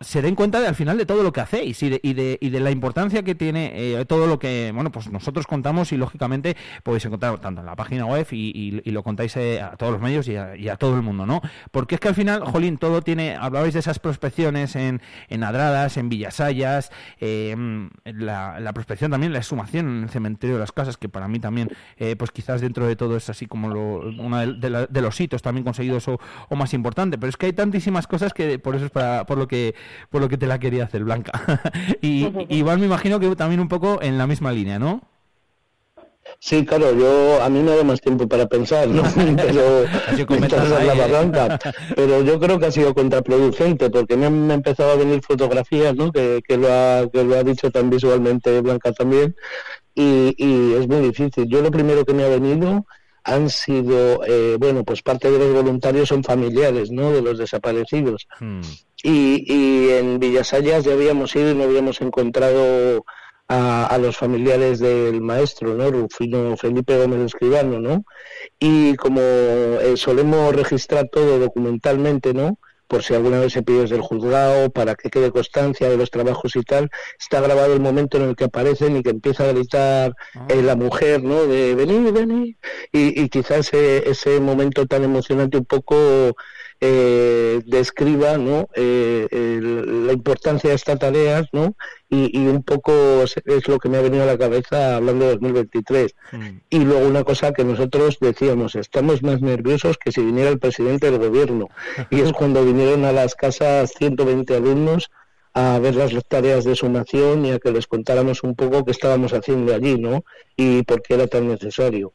se 0.00 0.22
den 0.22 0.34
cuenta 0.34 0.60
de, 0.60 0.68
al 0.68 0.74
final 0.74 0.96
de 0.96 1.04
todo 1.04 1.22
lo 1.22 1.32
que 1.32 1.40
hacéis 1.40 1.82
y 1.82 1.90
de, 1.90 2.00
y 2.02 2.14
de, 2.14 2.38
y 2.40 2.48
de 2.48 2.60
la 2.60 2.70
importancia 2.70 3.22
que 3.22 3.34
tiene 3.34 4.04
todo 4.08 4.26
lo 4.26 4.38
que, 4.38 4.72
bueno, 4.74 4.90
pues 4.90 5.10
nosotros 5.10 5.46
contamos 5.46 5.92
y 5.92 5.98
lógicamente 5.98 6.56
podéis 6.82 7.04
encontrar 7.04 7.38
tanto 7.40 7.60
en 7.60 7.66
la 7.66 7.76
página 7.76 8.06
web 8.06 8.26
y, 8.30 8.80
y, 8.82 8.90
lo 8.90 9.02
contáis 9.02 9.36
a 9.36 9.76
todos 9.76 9.92
los 9.92 10.00
medios 10.00 10.26
y 10.28 10.36
a, 10.36 10.56
y 10.56 10.68
a, 10.68 10.76
todo 10.76 10.94
el 10.94 11.02
mundo, 11.02 11.26
¿no? 11.26 11.42
Porque 11.70 11.96
es 11.96 12.00
que 12.00 12.08
al 12.08 12.14
final, 12.14 12.44
Jolín, 12.44 12.78
todo 12.78 13.02
tiene, 13.02 13.36
hablabais 13.36 13.74
de 13.74 13.80
esas 13.80 13.98
prospecciones 14.06 14.76
en, 14.76 15.02
en 15.28 15.42
Adradas, 15.42 15.96
en 15.96 16.08
Villasayas, 16.08 16.92
eh, 17.20 17.56
la, 18.04 18.72
prospección 18.72 19.10
también, 19.10 19.32
la 19.32 19.38
exhumación 19.38 19.88
en 19.88 20.02
el 20.04 20.10
cementerio 20.10 20.56
de 20.56 20.60
las 20.60 20.70
casas, 20.70 20.96
que 20.96 21.08
para 21.08 21.26
mí 21.26 21.40
también, 21.40 21.70
eh, 21.96 22.14
pues 22.16 22.30
quizás 22.30 22.60
dentro 22.60 22.86
de 22.86 22.94
todo 22.94 23.16
es 23.16 23.28
así 23.28 23.46
como 23.46 23.68
uno 23.68 24.38
de, 24.38 25.00
los 25.02 25.20
hitos 25.20 25.42
también 25.42 25.64
conseguidos 25.64 26.06
o, 26.08 26.18
más 26.56 26.72
importante. 26.72 27.18
Pero 27.18 27.30
es 27.30 27.36
que 27.36 27.46
hay 27.46 27.52
tantísimas 27.52 28.06
cosas 28.06 28.32
que 28.32 28.58
por 28.58 28.76
eso 28.76 28.86
es 28.86 28.90
para, 28.92 29.26
por 29.26 29.38
lo 29.38 29.48
que 29.48 29.74
por 30.10 30.20
lo 30.20 30.28
que 30.28 30.38
te 30.38 30.46
la 30.46 30.58
quería 30.58 30.84
hacer, 30.84 31.04
Blanca. 31.04 31.32
y 32.00 32.28
igual 32.48 32.78
me 32.78 32.86
imagino 32.86 33.18
que 33.18 33.34
también 33.34 33.60
un 33.60 33.68
poco 33.68 34.00
en 34.00 34.18
la 34.18 34.26
misma 34.26 34.52
línea, 34.52 34.78
¿no? 34.78 35.02
Sí, 36.38 36.64
claro, 36.64 36.96
yo 36.96 37.42
a 37.42 37.48
mí 37.48 37.60
me 37.60 37.74
da 37.74 37.82
más 37.82 38.00
tiempo 38.00 38.28
para 38.28 38.46
pensar, 38.46 38.88
¿no? 38.88 39.02
Pero, 39.36 39.84
pero 41.94 42.22
yo 42.22 42.38
creo 42.38 42.58
que 42.58 42.66
ha 42.66 42.70
sido 42.70 42.94
contraproducente 42.94 43.90
porque 43.90 44.16
me 44.16 44.26
han 44.26 44.50
empezado 44.50 44.92
a 44.92 44.96
venir 44.96 45.22
fotografías, 45.22 45.94
¿no? 45.94 46.12
Que, 46.12 46.40
que, 46.46 46.56
lo, 46.56 46.68
ha, 46.72 47.08
que 47.12 47.24
lo 47.24 47.36
ha 47.36 47.42
dicho 47.42 47.70
tan 47.70 47.90
visualmente 47.90 48.60
Blanca 48.60 48.92
también 48.92 49.34
y, 49.94 50.34
y 50.36 50.74
es 50.74 50.86
muy 50.88 51.00
difícil. 51.00 51.48
Yo 51.48 51.62
lo 51.62 51.70
primero 51.70 52.04
que 52.04 52.14
me 52.14 52.24
ha 52.24 52.28
venido 52.28 52.86
han 53.24 53.50
sido, 53.50 54.24
eh, 54.24 54.56
bueno, 54.58 54.84
pues 54.84 55.02
parte 55.02 55.30
de 55.30 55.38
los 55.38 55.52
voluntarios 55.52 56.08
son 56.08 56.22
familiares, 56.22 56.92
¿no? 56.92 57.10
De 57.10 57.22
los 57.22 57.38
desaparecidos. 57.38 58.28
Hmm. 58.38 58.60
Y, 59.02 59.52
y 59.52 59.90
en 59.90 60.20
Villasayas 60.20 60.84
ya 60.84 60.92
habíamos 60.92 61.34
ido 61.34 61.50
y 61.50 61.54
no 61.54 61.64
habíamos 61.64 62.00
encontrado 62.00 63.04
a, 63.48 63.98
los 63.98 64.16
familiares 64.16 64.80
del 64.80 65.20
maestro, 65.20 65.74
¿no? 65.74 65.90
Rufino 65.90 66.56
Felipe 66.56 66.98
Gómez 66.98 67.20
Escribano, 67.20 67.80
¿no? 67.80 68.04
Y 68.58 68.96
como 68.96 69.20
eh, 69.20 69.94
solemos 69.96 70.54
registrar 70.54 71.08
todo 71.10 71.38
documentalmente, 71.38 72.34
¿no? 72.34 72.58
por 72.88 73.02
si 73.02 73.14
alguna 73.14 73.40
vez 73.40 73.52
se 73.52 73.62
pide 73.62 73.80
desde 73.80 73.96
el 73.96 74.02
juzgado, 74.02 74.70
para 74.70 74.94
que 74.94 75.10
quede 75.10 75.32
constancia 75.32 75.88
de 75.88 75.96
los 75.96 76.10
trabajos 76.10 76.54
y 76.56 76.62
tal, 76.62 76.88
está 77.18 77.40
grabado 77.40 77.74
el 77.74 77.80
momento 77.80 78.16
en 78.16 78.28
el 78.28 78.36
que 78.36 78.44
aparecen 78.44 78.96
y 78.96 79.02
que 79.02 79.10
empieza 79.10 79.44
a 79.44 79.52
gritar 79.52 80.14
ah. 80.34 80.46
eh, 80.48 80.62
la 80.62 80.76
mujer, 80.76 81.22
¿no? 81.22 81.46
De 81.46 81.74
venir, 81.74 82.12
venir. 82.12 82.56
Y, 82.92 83.20
y 83.20 83.28
quizás 83.28 83.72
ese, 83.72 84.08
ese 84.08 84.40
momento 84.40 84.86
tan 84.86 85.02
emocionante 85.04 85.58
un 85.58 85.64
poco 85.64 85.96
eh, 86.80 87.60
describa 87.66 88.36
¿no? 88.36 88.68
Eh, 88.74 89.26
la 90.06 90.12
importancia 90.12 90.70
de 90.70 90.76
esta 90.76 90.96
tarea 90.96 91.44
¿no? 91.52 91.74
Y, 92.08 92.46
un 92.46 92.62
poco 92.62 92.92
es 93.22 93.68
lo 93.68 93.78
que 93.78 93.88
me 93.88 93.98
ha 93.98 94.02
venido 94.02 94.22
a 94.22 94.26
la 94.26 94.38
cabeza 94.38 94.96
hablando 94.96 95.24
de 95.24 95.32
2023. 95.32 96.14
Mm. 96.32 96.46
Y 96.70 96.78
luego 96.80 97.06
una 97.06 97.24
cosa 97.24 97.52
que 97.52 97.64
nosotros 97.64 98.18
decíamos, 98.20 98.76
estamos 98.76 99.22
más 99.22 99.40
nerviosos 99.40 99.98
que 99.98 100.12
si 100.12 100.22
viniera 100.22 100.50
el 100.50 100.58
presidente 100.58 101.10
del 101.10 101.18
gobierno. 101.18 101.68
Y 102.10 102.20
es 102.20 102.32
cuando 102.32 102.64
vinieron 102.64 103.04
a 103.04 103.12
las 103.12 103.34
casas 103.34 103.92
120 103.98 104.54
alumnos 104.54 105.10
a 105.52 105.78
ver 105.78 105.96
las 105.96 106.12
tareas 106.28 106.64
de 106.64 106.76
sumación 106.76 107.46
y 107.46 107.52
a 107.52 107.58
que 107.58 107.72
les 107.72 107.86
contáramos 107.86 108.42
un 108.42 108.54
poco 108.54 108.84
qué 108.84 108.90
estábamos 108.90 109.32
haciendo 109.32 109.74
allí, 109.74 109.98
¿no? 109.98 110.22
Y 110.54 110.82
por 110.82 111.02
qué 111.02 111.14
era 111.14 111.26
tan 111.26 111.48
necesario 111.48 112.12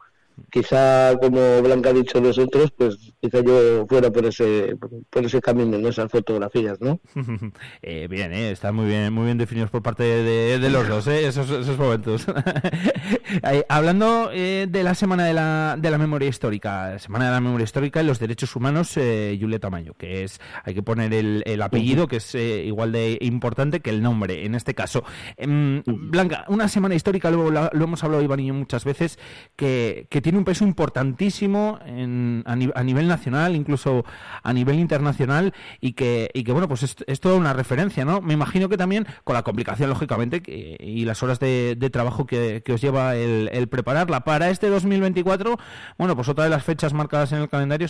quizá 0.51 1.17
como 1.19 1.61
Blanca 1.61 1.89
ha 1.89 1.93
dicho 1.93 2.19
los 2.19 2.37
otros, 2.37 2.71
pues 2.71 3.13
quizá 3.19 3.41
yo 3.41 3.85
fuera 3.87 4.11
por 4.11 4.25
ese 4.25 4.75
por 5.09 5.25
ese 5.25 5.41
camino 5.41 5.77
en 5.77 5.85
esas 5.85 6.11
fotografías, 6.11 6.79
¿no? 6.81 6.99
eh, 7.81 8.07
bien, 8.09 8.33
eh, 8.33 8.51
están 8.51 8.75
muy 8.75 8.87
bien 8.87 9.13
muy 9.13 9.25
bien 9.25 9.37
definidos 9.37 9.69
por 9.69 9.81
parte 9.81 10.03
de, 10.03 10.69
los 10.69 10.87
dos, 10.87 11.07
eh, 11.07 11.27
esos, 11.27 11.49
esos 11.49 11.77
momentos. 11.77 12.25
Hablando 13.69 14.29
de 14.29 14.83
la 14.83 14.95
semana 14.95 15.25
de 15.25 15.33
la, 15.33 15.75
de 15.79 15.91
la 15.91 15.97
memoria 15.97 16.27
histórica, 16.27 16.97
semana 16.99 17.25
de 17.25 17.31
la 17.31 17.41
memoria 17.41 17.63
histórica 17.63 18.01
y 18.01 18.05
los 18.05 18.19
derechos 18.19 18.55
humanos, 18.55 18.95
eh, 18.97 19.37
Julieta 19.39 19.69
Mayo, 19.69 19.93
que 19.93 20.23
es 20.23 20.39
hay 20.63 20.73
que 20.73 20.83
poner 20.83 21.13
el, 21.13 21.43
el 21.45 21.61
apellido 21.61 22.07
que 22.07 22.17
es 22.17 22.35
igual 22.35 22.91
de 22.91 23.17
importante 23.21 23.79
que 23.79 23.89
el 23.89 24.01
nombre 24.01 24.45
en 24.45 24.55
este 24.55 24.73
caso. 24.75 25.03
Em, 25.37 25.83
Blanca, 25.85 26.45
una 26.47 26.67
semana 26.67 26.95
histórica, 26.95 27.29
luego 27.29 27.51
lo, 27.51 27.69
hemos 27.73 28.03
hablado 28.03 28.23
Iván 28.23 28.39
y 28.39 28.47
yo 28.47 28.53
muchas 28.53 28.85
veces, 28.85 29.19
que, 29.55 30.07
que 30.09 30.20
tiene 30.21 30.37
un 30.37 30.45
peso 30.45 30.63
importantísimo 30.63 31.79
en, 31.85 32.43
a, 32.45 32.55
nivel 32.55 33.07
nacional, 33.07 33.55
incluso 33.55 34.05
a 34.43 34.53
nivel 34.53 34.79
internacional, 34.79 35.53
y 35.79 35.93
que, 35.93 36.29
que 36.33 36.51
bueno, 36.51 36.67
pues 36.67 36.83
es, 36.83 37.19
toda 37.19 37.35
una 37.35 37.53
referencia, 37.53 38.05
¿no? 38.05 38.21
Me 38.21 38.33
imagino 38.33 38.69
que 38.69 38.77
también 38.77 39.05
con 39.23 39.35
la 39.35 39.43
complicación, 39.43 39.89
lógicamente, 39.89 40.41
y 40.79 41.05
las 41.05 41.21
horas 41.23 41.39
de, 41.39 41.75
trabajo 41.91 42.25
que, 42.25 42.63
os 42.71 42.81
lleva 42.81 43.15
el, 43.15 43.67
prepararla. 43.69 44.21
Para 44.21 44.49
este 44.49 44.69
2024, 44.69 45.57
bueno, 45.97 46.15
pues 46.15 46.29
otra 46.29 46.43
de 46.43 46.49
las 46.49 46.63
fechas 46.63 46.93
marcadas 46.93 47.31
en 47.31 47.39
el 47.39 47.49
calendario 47.49 47.87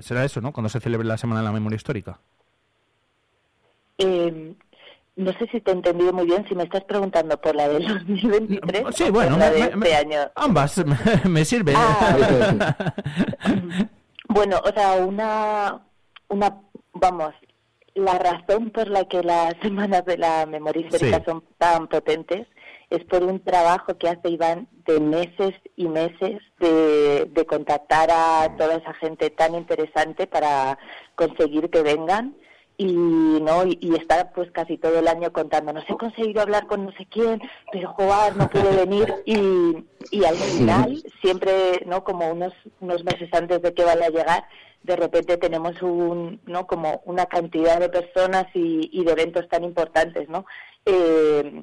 será 0.00 0.24
eso, 0.24 0.40
¿no? 0.40 0.52
Cuando 0.52 0.68
se 0.68 0.80
celebre 0.80 1.06
la 1.06 1.18
Semana 1.18 1.40
de 1.40 1.46
la 1.46 1.52
Memoria 1.52 1.76
Histórica. 1.76 2.18
Eh, 3.98 4.54
no 5.16 5.32
sé 5.32 5.46
si 5.50 5.60
te 5.60 5.70
he 5.70 5.74
entendido 5.74 6.12
muy 6.12 6.26
bien, 6.26 6.46
si 6.48 6.54
me 6.54 6.64
estás 6.64 6.84
preguntando 6.84 7.40
por 7.40 7.54
la 7.54 7.68
del 7.68 7.86
2023 8.06 8.84
sí, 8.94 9.10
bueno, 9.10 9.36
la 9.36 9.50
de 9.50 9.60
este 9.60 9.94
año. 9.94 10.18
Ambas 10.34 10.82
me, 11.26 11.44
sirven. 11.44 11.76
Ah, 11.76 12.76
bueno, 14.28 14.60
o 14.64 14.72
sea, 14.72 14.94
una, 15.04 15.82
una, 16.28 16.60
vamos, 16.94 17.34
la 17.94 18.18
razón 18.18 18.70
por 18.70 18.88
la 18.88 19.04
que 19.04 19.22
las 19.22 19.54
semanas 19.60 20.04
de 20.06 20.16
la 20.16 20.46
memoria 20.46 20.86
histórica 20.86 21.22
son 21.24 21.44
tan 21.58 21.88
potentes 21.88 22.46
es 22.88 23.04
por 23.04 23.22
un 23.22 23.40
trabajo 23.40 23.96
que 23.96 24.08
hace 24.08 24.28
Iván 24.28 24.68
de 24.86 25.00
meses 25.00 25.54
y 25.76 25.88
meses 25.88 26.42
de, 26.58 27.26
de 27.30 27.46
contactar 27.46 28.10
a 28.10 28.54
toda 28.58 28.76
esa 28.76 28.92
gente 28.94 29.30
tan 29.30 29.54
interesante 29.54 30.26
para 30.26 30.78
conseguir 31.14 31.70
que 31.70 31.82
vengan 31.82 32.36
y 32.76 32.92
no 33.42 33.64
y, 33.66 33.94
está 33.98 34.32
pues 34.32 34.50
casi 34.50 34.78
todo 34.78 34.98
el 34.98 35.08
año 35.08 35.32
contando 35.32 35.72
no 35.72 35.80
he 35.80 35.96
conseguido 35.96 36.42
hablar 36.42 36.66
con 36.66 36.86
no 36.86 36.92
sé 36.92 37.06
quién 37.10 37.40
pero 37.70 37.92
jugar 37.92 38.36
no 38.36 38.48
puede 38.48 38.76
venir 38.76 39.14
y, 39.26 39.84
y 40.10 40.24
al 40.24 40.34
final 40.36 41.02
siempre 41.20 41.82
no 41.86 42.02
como 42.02 42.30
unos 42.30 42.52
unos 42.80 43.04
meses 43.04 43.28
antes 43.32 43.60
de 43.62 43.74
que 43.74 43.84
vaya 43.84 44.06
a 44.06 44.10
llegar 44.10 44.44
de 44.82 44.96
repente 44.96 45.36
tenemos 45.36 45.80
un 45.82 46.40
no 46.46 46.66
como 46.66 47.02
una 47.04 47.26
cantidad 47.26 47.78
de 47.78 47.88
personas 47.88 48.46
y, 48.54 48.88
y 48.92 49.04
de 49.04 49.12
eventos 49.12 49.48
tan 49.48 49.64
importantes 49.64 50.28
no 50.28 50.46
eh, 50.86 51.62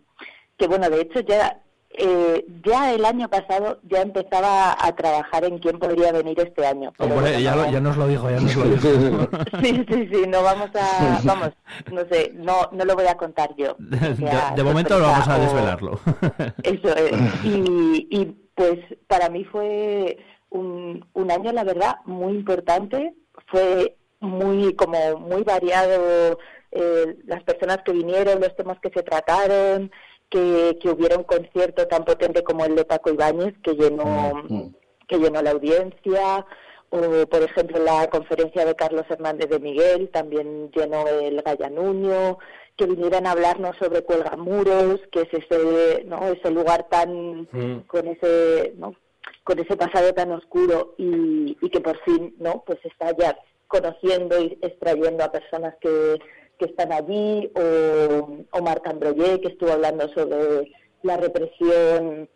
que 0.57 0.67
bueno 0.67 0.89
de 0.89 1.01
hecho 1.01 1.21
ya 1.21 1.61
eh, 1.91 2.45
ya 2.63 2.93
el 2.93 3.03
año 3.03 3.29
pasado 3.29 3.79
ya 3.83 4.01
empezaba 4.01 4.77
a 4.79 4.95
trabajar 4.95 5.43
en 5.43 5.57
quién 5.57 5.79
podría 5.79 6.11
venir 6.11 6.39
este 6.39 6.65
año. 6.65 6.93
ya, 7.39 7.81
nos 7.81 7.97
lo 7.97 8.07
dijo, 8.07 8.29
ya 8.29 8.39
nos 8.39 8.55
lo 8.55 8.63
dijo. 8.65 9.29
sí, 9.61 9.85
sí, 9.89 10.09
sí, 10.11 10.23
no 10.27 10.43
vamos 10.43 10.69
a, 10.75 11.19
vamos, 11.23 11.49
no 11.91 12.01
sé, 12.11 12.31
no, 12.35 12.69
no 12.71 12.85
lo 12.85 12.95
voy 12.95 13.07
a 13.07 13.17
contar 13.17 13.55
yo. 13.57 13.75
de, 13.79 14.63
momento 14.63 14.99
lo 14.99 15.07
vamos 15.07 15.27
a 15.27 15.39
desvelarlo. 15.39 15.99
Eso 16.63 16.95
es. 16.95 17.11
Y, 17.43 18.07
y 18.11 18.25
pues 18.53 18.79
para 19.07 19.29
mí 19.29 19.43
fue 19.45 20.17
un, 20.49 21.05
un 21.13 21.31
año, 21.31 21.51
la 21.51 21.63
verdad, 21.63 21.97
muy 22.05 22.33
importante. 22.33 23.13
Fue 23.47 23.97
muy, 24.19 24.75
como 24.75 25.17
muy 25.17 25.43
variado 25.43 26.37
eh, 26.71 27.17
las 27.25 27.43
personas 27.43 27.79
que 27.83 27.93
vinieron, 27.93 28.39
los 28.39 28.55
temas 28.55 28.79
que 28.79 28.91
se 28.91 29.01
trataron, 29.01 29.91
que, 30.29 30.77
hubiera 30.89 31.17
un 31.17 31.23
concierto 31.23 31.87
tan 31.87 32.05
potente 32.05 32.43
como 32.43 32.65
el 32.65 32.75
de 32.75 32.85
Paco 32.85 33.11
Ibáñez, 33.11 33.55
que 33.63 33.73
llenó, 33.73 34.05
mm, 34.05 34.53
mm. 34.53 34.75
que 35.07 35.17
llenó 35.17 35.41
la 35.41 35.51
audiencia, 35.51 36.45
por 36.89 37.43
ejemplo 37.43 37.83
la 37.83 38.09
conferencia 38.09 38.65
de 38.65 38.75
Carlos 38.75 39.05
Hernández 39.09 39.49
de 39.49 39.59
Miguel, 39.59 40.09
también 40.09 40.71
llenó 40.71 41.07
el 41.07 41.41
Gallanuño, 41.41 42.39
que 42.75 42.85
vinieran 42.85 43.27
a 43.27 43.31
hablarnos 43.31 43.75
sobre 43.77 44.03
Cuelgamuros, 44.03 45.01
que 45.11 45.21
es 45.21 45.33
ese, 45.33 46.03
¿no? 46.05 46.27
ese 46.27 46.49
lugar 46.49 46.87
tan 46.89 47.41
mm. 47.51 47.83
con 47.87 48.07
ese, 48.07 48.73
¿no? 48.77 48.95
con 49.43 49.59
ese 49.59 49.75
pasado 49.75 50.13
tan 50.13 50.31
oscuro 50.31 50.95
y, 50.97 51.55
que 51.69 51.81
por 51.81 51.99
fin, 52.03 52.35
¿no? 52.39 52.63
Pues 52.65 52.79
está 52.83 53.15
ya 53.17 53.37
conociendo 53.67 54.39
y 54.39 54.57
extrayendo 54.61 55.23
a 55.23 55.31
personas 55.31 55.75
que, 55.81 56.19
que 56.59 56.65
están 56.65 56.91
allí, 56.91 57.49
o, 57.55 58.45
o 58.51 58.61
Marc 58.61 58.85
Ambroyé, 58.87 59.41
que 59.41 59.47
estuvo 59.47 59.71
hablando 59.71 60.07
sobre 60.09 60.71
la 61.03 61.17
represión 61.17 62.29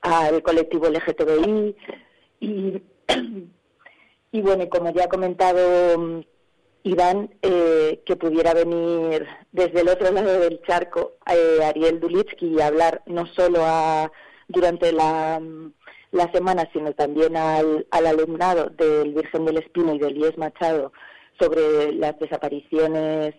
al 0.00 0.42
colectivo 0.42 0.88
LGTBI 0.88 1.76
y, 2.40 2.82
y 4.32 4.40
bueno, 4.40 4.68
como 4.68 4.90
ya 4.92 5.04
ha 5.04 5.08
comentado 5.08 6.24
Iván, 6.82 7.34
eh, 7.42 8.02
que 8.06 8.16
pudiera 8.16 8.54
venir 8.54 9.26
desde 9.52 9.80
el 9.80 9.88
otro 9.88 10.10
lado 10.10 10.40
del 10.40 10.62
charco 10.62 11.12
eh, 11.30 11.62
Ariel 11.64 12.00
Dulitsky 12.00 12.46
y 12.46 12.60
hablar 12.60 13.02
no 13.06 13.26
solo 13.26 13.60
a, 13.62 14.10
durante 14.46 14.92
la, 14.92 15.40
la 16.12 16.32
semana, 16.32 16.68
sino 16.72 16.92
también 16.92 17.36
al, 17.36 17.86
al, 17.90 18.06
alumnado 18.06 18.70
del 18.70 19.12
Virgen 19.12 19.44
del 19.44 19.58
Espino 19.58 19.94
y 19.94 19.98
del 19.98 20.16
IES 20.16 20.38
Machado 20.38 20.92
sobre 21.38 21.92
las 21.92 22.18
desapariciones 22.18 23.34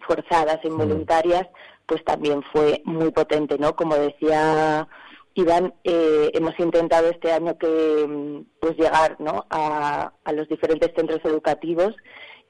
forzadas 0.00 0.58
e 0.62 0.68
involuntarias, 0.68 1.46
pues 1.86 2.04
también 2.04 2.42
fue 2.52 2.82
muy 2.84 3.10
potente, 3.10 3.58
¿no? 3.58 3.76
Como 3.76 3.94
decía 3.96 4.88
Iván, 5.34 5.74
eh, 5.84 6.30
hemos 6.34 6.58
intentado 6.58 7.08
este 7.08 7.32
año 7.32 7.58
que 7.58 8.44
pues 8.60 8.76
llegar 8.76 9.16
¿no? 9.20 9.46
a, 9.50 10.12
a 10.24 10.32
los 10.32 10.48
diferentes 10.48 10.92
centros 10.94 11.20
educativos 11.24 11.94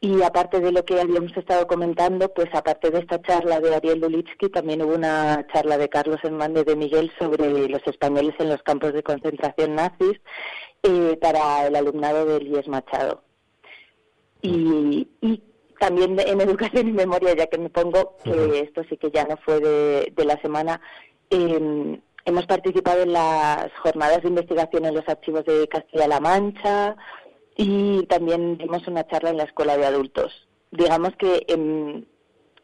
y 0.00 0.22
aparte 0.22 0.60
de 0.60 0.72
lo 0.72 0.84
que 0.84 1.00
habíamos 1.00 1.34
estado 1.36 1.66
comentando, 1.66 2.28
pues 2.32 2.48
aparte 2.52 2.90
de 2.90 2.98
esta 3.00 3.20
charla 3.22 3.60
de 3.60 3.74
Ariel 3.74 4.00
Dulitsky, 4.00 4.50
también 4.50 4.82
hubo 4.82 4.94
una 4.94 5.46
charla 5.52 5.78
de 5.78 5.88
Carlos 5.88 6.20
Hernández 6.22 6.66
de 6.66 6.76
Miguel 6.76 7.10
sobre 7.18 7.68
los 7.68 7.80
españoles 7.86 8.34
en 8.38 8.50
los 8.50 8.62
campos 8.62 8.92
de 8.92 9.02
concentración 9.02 9.74
nazis 9.74 10.20
eh, 10.82 11.18
para 11.20 11.66
el 11.66 11.76
alumnado 11.76 12.26
de 12.26 12.36
Elías 12.36 12.68
Machado. 12.68 13.22
Y, 14.42 15.08
también 15.78 16.18
en 16.18 16.40
educación 16.40 16.88
y 16.88 16.92
memoria, 16.92 17.34
ya 17.34 17.46
que 17.46 17.58
me 17.58 17.70
pongo, 17.70 18.16
que 18.24 18.60
esto 18.60 18.82
sí 18.88 18.96
que 18.96 19.10
ya 19.10 19.24
no 19.24 19.36
fue 19.38 19.60
de, 19.60 20.24
la 20.24 20.40
semana, 20.40 20.80
em, 21.30 22.00
hemos 22.24 22.46
participado 22.46 23.02
en 23.02 23.12
las 23.12 23.72
jornadas 23.82 24.22
de 24.22 24.28
investigación 24.28 24.84
en 24.84 24.94
los 24.94 25.08
archivos 25.08 25.44
de 25.44 25.68
Castilla-La 25.68 26.20
Mancha, 26.20 26.96
y 27.56 28.04
también 28.06 28.58
dimos 28.58 28.86
una 28.86 29.06
charla 29.06 29.30
en 29.30 29.38
la 29.38 29.44
escuela 29.44 29.76
de 29.76 29.86
adultos. 29.86 30.46
Digamos 30.70 31.16
que 31.16 31.44
em, 31.48 32.04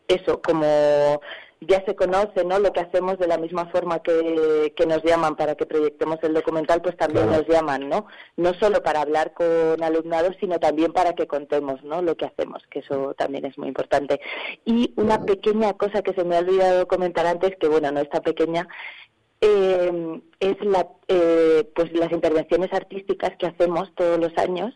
eso, 0.08 0.42
como 0.42 1.20
ya 1.66 1.84
se 1.84 1.94
conoce 1.94 2.44
¿no? 2.44 2.58
lo 2.58 2.72
que 2.72 2.80
hacemos 2.80 3.18
de 3.18 3.26
la 3.26 3.38
misma 3.38 3.66
forma 3.66 4.00
que, 4.00 4.72
que 4.76 4.86
nos 4.86 5.02
llaman 5.02 5.36
para 5.36 5.54
que 5.54 5.66
proyectemos 5.66 6.18
el 6.22 6.34
documental, 6.34 6.82
pues 6.82 6.96
también 6.96 7.26
nos 7.26 7.46
llaman, 7.46 7.88
¿no? 7.88 8.06
No 8.36 8.54
solo 8.54 8.82
para 8.82 9.02
hablar 9.02 9.32
con 9.32 9.82
alumnados, 9.82 10.36
sino 10.40 10.58
también 10.58 10.92
para 10.92 11.14
que 11.14 11.26
contemos 11.26 11.82
¿no? 11.84 12.02
lo 12.02 12.16
que 12.16 12.26
hacemos, 12.26 12.62
que 12.70 12.80
eso 12.80 13.14
también 13.14 13.44
es 13.44 13.56
muy 13.58 13.68
importante. 13.68 14.20
Y 14.64 14.92
una 14.96 15.24
pequeña 15.24 15.72
cosa 15.74 16.02
que 16.02 16.14
se 16.14 16.24
me 16.24 16.36
ha 16.36 16.40
olvidado 16.40 16.88
comentar 16.88 17.26
antes, 17.26 17.56
que 17.58 17.68
bueno, 17.68 17.90
no 17.92 18.00
está 18.00 18.20
pequeña, 18.20 18.66
eh, 19.40 20.20
es 20.40 20.64
la, 20.64 20.88
eh, 21.08 21.68
pues 21.74 21.92
las 21.92 22.12
intervenciones 22.12 22.72
artísticas 22.72 23.36
que 23.38 23.46
hacemos 23.46 23.92
todos 23.94 24.18
los 24.18 24.36
años, 24.38 24.72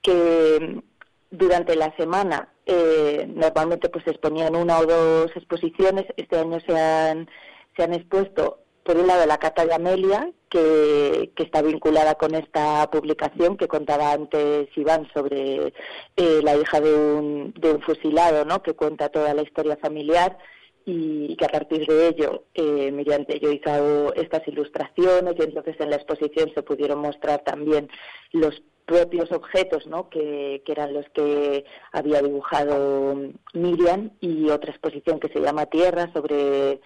que 0.00 0.82
durante 1.32 1.74
la 1.74 1.96
semana 1.96 2.52
eh, 2.66 3.26
normalmente 3.34 3.88
pues 3.88 4.04
se 4.04 4.10
exponían 4.10 4.54
una 4.54 4.78
o 4.78 4.86
dos 4.86 5.32
exposiciones. 5.34 6.04
Este 6.16 6.38
año 6.38 6.60
se 6.60 6.78
han, 6.78 7.28
se 7.76 7.82
han 7.82 7.94
expuesto, 7.94 8.60
por 8.84 8.96
un 8.96 9.06
lado, 9.06 9.26
la 9.26 9.38
Cata 9.38 9.64
de 9.64 9.74
Amelia, 9.74 10.30
que, 10.48 11.32
que 11.34 11.42
está 11.42 11.62
vinculada 11.62 12.14
con 12.16 12.34
esta 12.34 12.88
publicación 12.90 13.56
que 13.56 13.68
contaba 13.68 14.12
antes 14.12 14.68
Iván 14.76 15.08
sobre 15.14 15.72
eh, 16.16 16.40
la 16.42 16.56
hija 16.56 16.80
de 16.80 16.94
un, 16.94 17.54
de 17.58 17.72
un 17.72 17.80
fusilado, 17.80 18.44
¿no? 18.44 18.62
que 18.62 18.74
cuenta 18.74 19.08
toda 19.08 19.34
la 19.34 19.42
historia 19.42 19.78
familiar 19.80 20.36
y 20.84 21.36
que 21.36 21.44
a 21.44 21.48
partir 21.48 21.86
de 21.86 22.08
ello, 22.08 22.44
eh, 22.54 22.90
mediante 22.90 23.36
ello 23.36 23.52
hizo 23.52 24.14
estas 24.14 24.46
ilustraciones 24.48 25.34
y 25.38 25.42
entonces 25.42 25.76
en 25.78 25.90
la 25.90 25.96
exposición 25.96 26.50
se 26.54 26.62
pudieron 26.62 26.98
mostrar 26.98 27.42
también 27.44 27.88
los 28.32 28.62
propios 28.86 29.30
objetos 29.32 29.86
¿no? 29.86 30.08
que, 30.08 30.62
eran 30.66 30.94
los 30.94 31.08
que 31.10 31.64
había 31.92 32.22
dibujado 32.22 33.16
Miriam 33.54 34.10
y 34.20 34.50
otra 34.50 34.70
exposición 34.70 35.20
que 35.20 35.28
se 35.28 35.40
llama 35.40 35.66
Tierra 35.66 36.12
sobre 36.12 36.80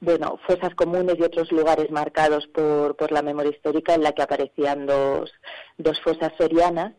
bueno, 0.00 0.38
fosas 0.46 0.74
comunes 0.74 1.16
y 1.18 1.22
otros 1.22 1.50
lugares 1.50 1.90
marcados 1.90 2.46
por, 2.48 2.96
por 2.96 3.10
la 3.10 3.22
memoria 3.22 3.50
histórica 3.50 3.94
en 3.94 4.02
la 4.02 4.12
que 4.12 4.22
aparecían 4.22 4.86
dos, 4.86 5.32
dos 5.76 6.00
fosas 6.00 6.32
sorianas 6.38 6.94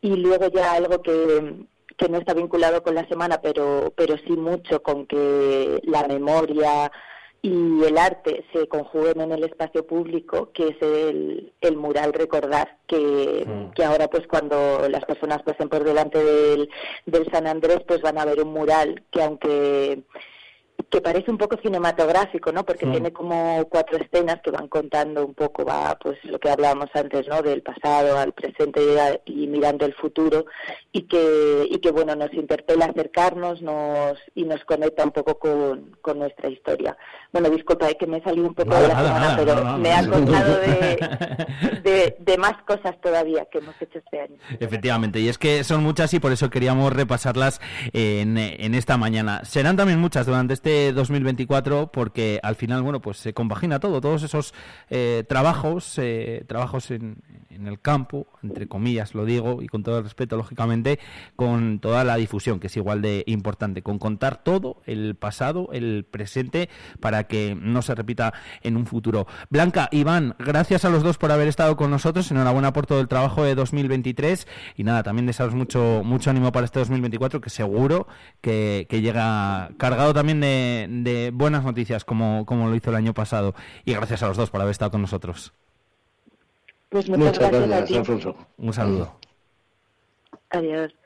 y 0.00 0.14
luego 0.16 0.48
ya 0.48 0.72
algo 0.72 1.02
que, 1.02 1.66
que 1.96 2.08
no 2.08 2.18
está 2.18 2.34
vinculado 2.34 2.82
con 2.82 2.94
la 2.94 3.08
semana, 3.08 3.40
pero, 3.40 3.92
pero 3.96 4.16
sí 4.18 4.32
mucho 4.32 4.82
con 4.82 5.06
que 5.06 5.80
la 5.84 6.06
memoria 6.06 6.92
y 7.46 7.84
el 7.84 7.96
arte 7.96 8.44
se 8.52 8.66
conjuguen 8.66 9.20
en 9.20 9.30
el 9.30 9.44
espacio 9.44 9.86
público, 9.86 10.50
que 10.52 10.68
es 10.68 10.82
el, 10.82 11.52
el 11.60 11.76
mural 11.76 12.12
Recordar, 12.12 12.78
que, 12.88 13.44
mm. 13.46 13.70
que 13.72 13.84
ahora 13.84 14.08
pues 14.08 14.26
cuando 14.26 14.88
las 14.88 15.04
personas 15.04 15.44
pasen 15.44 15.68
por 15.68 15.84
delante 15.84 16.22
del, 16.22 16.68
del 17.04 17.30
San 17.30 17.46
Andrés 17.46 17.78
pues 17.86 18.02
van 18.02 18.18
a 18.18 18.24
ver 18.24 18.42
un 18.42 18.52
mural 18.52 19.04
que 19.12 19.22
aunque 19.22 20.02
que 20.96 21.02
parece 21.02 21.30
un 21.30 21.36
poco 21.36 21.58
cinematográfico, 21.60 22.52
¿no? 22.52 22.64
Porque 22.64 22.86
tiene 22.86 23.12
como 23.12 23.62
cuatro 23.68 23.98
escenas 23.98 24.40
que 24.42 24.50
van 24.50 24.66
contando 24.66 25.26
un 25.26 25.34
poco, 25.34 25.62
va, 25.62 25.94
pues 26.02 26.16
lo 26.24 26.38
que 26.38 26.48
hablábamos 26.48 26.88
antes, 26.94 27.28
¿no? 27.28 27.42
Del 27.42 27.60
pasado 27.60 28.18
al 28.18 28.32
presente 28.32 28.80
y 29.26 29.46
mirando 29.46 29.84
el 29.84 29.92
futuro 29.92 30.46
y 30.92 31.02
que 31.02 31.66
y 31.70 31.78
que 31.80 31.90
bueno 31.90 32.16
nos 32.16 32.32
interpela 32.32 32.86
acercarnos, 32.86 33.60
nos 33.60 34.18
y 34.34 34.44
nos 34.44 34.64
conecta 34.64 35.04
un 35.04 35.10
poco 35.10 35.38
con, 35.38 35.98
con 36.00 36.18
nuestra 36.18 36.48
historia. 36.48 36.96
Bueno, 37.30 37.50
disculpa, 37.50 37.88
es 37.88 37.96
que 37.96 38.06
me 38.06 38.16
he 38.16 38.22
salido 38.22 38.48
un 38.48 38.54
poco 38.54 38.74
de 38.74 38.88
la 38.88 38.96
semana, 38.96 39.36
pero 39.36 39.76
me 39.76 39.92
ha 39.92 40.08
contado 40.08 40.58
de, 41.82 42.16
de, 42.18 42.38
más 42.38 42.54
cosas 42.66 42.98
todavía 43.02 43.46
que 43.52 43.58
hemos 43.58 43.74
hecho 43.82 43.98
este 43.98 44.20
año. 44.22 44.36
Efectivamente, 44.58 45.20
y 45.20 45.28
es 45.28 45.36
que 45.36 45.62
son 45.62 45.82
muchas 45.82 46.14
y 46.14 46.20
por 46.20 46.32
eso 46.32 46.48
queríamos 46.48 46.90
repasarlas 46.90 47.60
en, 47.92 48.38
en 48.38 48.74
esta 48.74 48.96
mañana. 48.96 49.44
Serán 49.44 49.76
también 49.76 50.00
muchas 50.00 50.24
durante 50.24 50.54
este 50.54 50.85
2024 50.92 51.90
porque 51.92 52.40
al 52.42 52.56
final, 52.56 52.82
bueno, 52.82 53.00
pues 53.00 53.18
se 53.18 53.34
compagina 53.34 53.80
todo, 53.80 54.00
todos 54.00 54.22
esos 54.22 54.54
eh, 54.90 55.24
trabajos, 55.28 55.98
eh, 55.98 56.44
trabajos 56.46 56.90
en, 56.90 57.18
en 57.56 57.66
el 57.66 57.80
campo, 57.80 58.26
entre 58.42 58.68
comillas 58.68 59.14
lo 59.14 59.24
digo, 59.24 59.62
y 59.62 59.66
con 59.66 59.82
todo 59.82 59.98
el 59.98 60.04
respeto, 60.04 60.36
lógicamente, 60.36 60.98
con 61.34 61.80
toda 61.80 62.04
la 62.04 62.16
difusión, 62.16 62.60
que 62.60 62.68
es 62.68 62.76
igual 62.76 63.02
de 63.02 63.24
importante, 63.26 63.82
con 63.82 63.98
contar 63.98 64.42
todo, 64.42 64.82
el 64.86 65.16
pasado, 65.16 65.70
el 65.72 66.06
presente, 66.08 66.68
para 67.00 67.24
que 67.24 67.56
no 67.60 67.82
se 67.82 67.94
repita 67.94 68.32
en 68.62 68.76
un 68.76 68.86
futuro. 68.86 69.26
Blanca, 69.50 69.88
Iván, 69.90 70.36
gracias 70.38 70.84
a 70.84 70.90
los 70.90 71.02
dos 71.02 71.18
por 71.18 71.32
haber 71.32 71.48
estado 71.48 71.76
con 71.76 71.90
nosotros, 71.90 72.30
enhorabuena 72.30 72.72
por 72.72 72.86
todo 72.86 73.00
el 73.00 73.08
trabajo 73.08 73.42
de 73.42 73.54
2023, 73.54 74.46
y 74.76 74.84
nada, 74.84 75.02
también 75.02 75.26
desearos 75.26 75.54
mucho, 75.54 76.02
mucho 76.04 76.30
ánimo 76.30 76.52
para 76.52 76.66
este 76.66 76.78
2024, 76.78 77.40
que 77.40 77.50
seguro 77.50 78.06
que, 78.40 78.86
llega 78.96 79.70
cargado 79.76 80.14
también 80.14 80.40
de, 80.40 80.86
de 80.90 81.30
buenas 81.30 81.62
noticias, 81.62 82.04
como, 82.04 82.46
como 82.46 82.68
lo 82.68 82.74
hizo 82.74 82.90
el 82.90 82.96
año 82.96 83.14
pasado, 83.14 83.54
y 83.84 83.92
gracias 83.92 84.22
a 84.22 84.28
los 84.28 84.36
dos 84.36 84.50
por 84.50 84.60
haber 84.60 84.70
estado 84.70 84.90
con 84.90 85.02
nosotros. 85.02 85.52
Pues 86.88 87.08
muchas, 87.08 87.38
gracias, 87.38 87.98
Alfonso. 87.98 88.36
Un 88.58 88.72
saludo. 88.72 89.12
Adiós. 90.50 90.96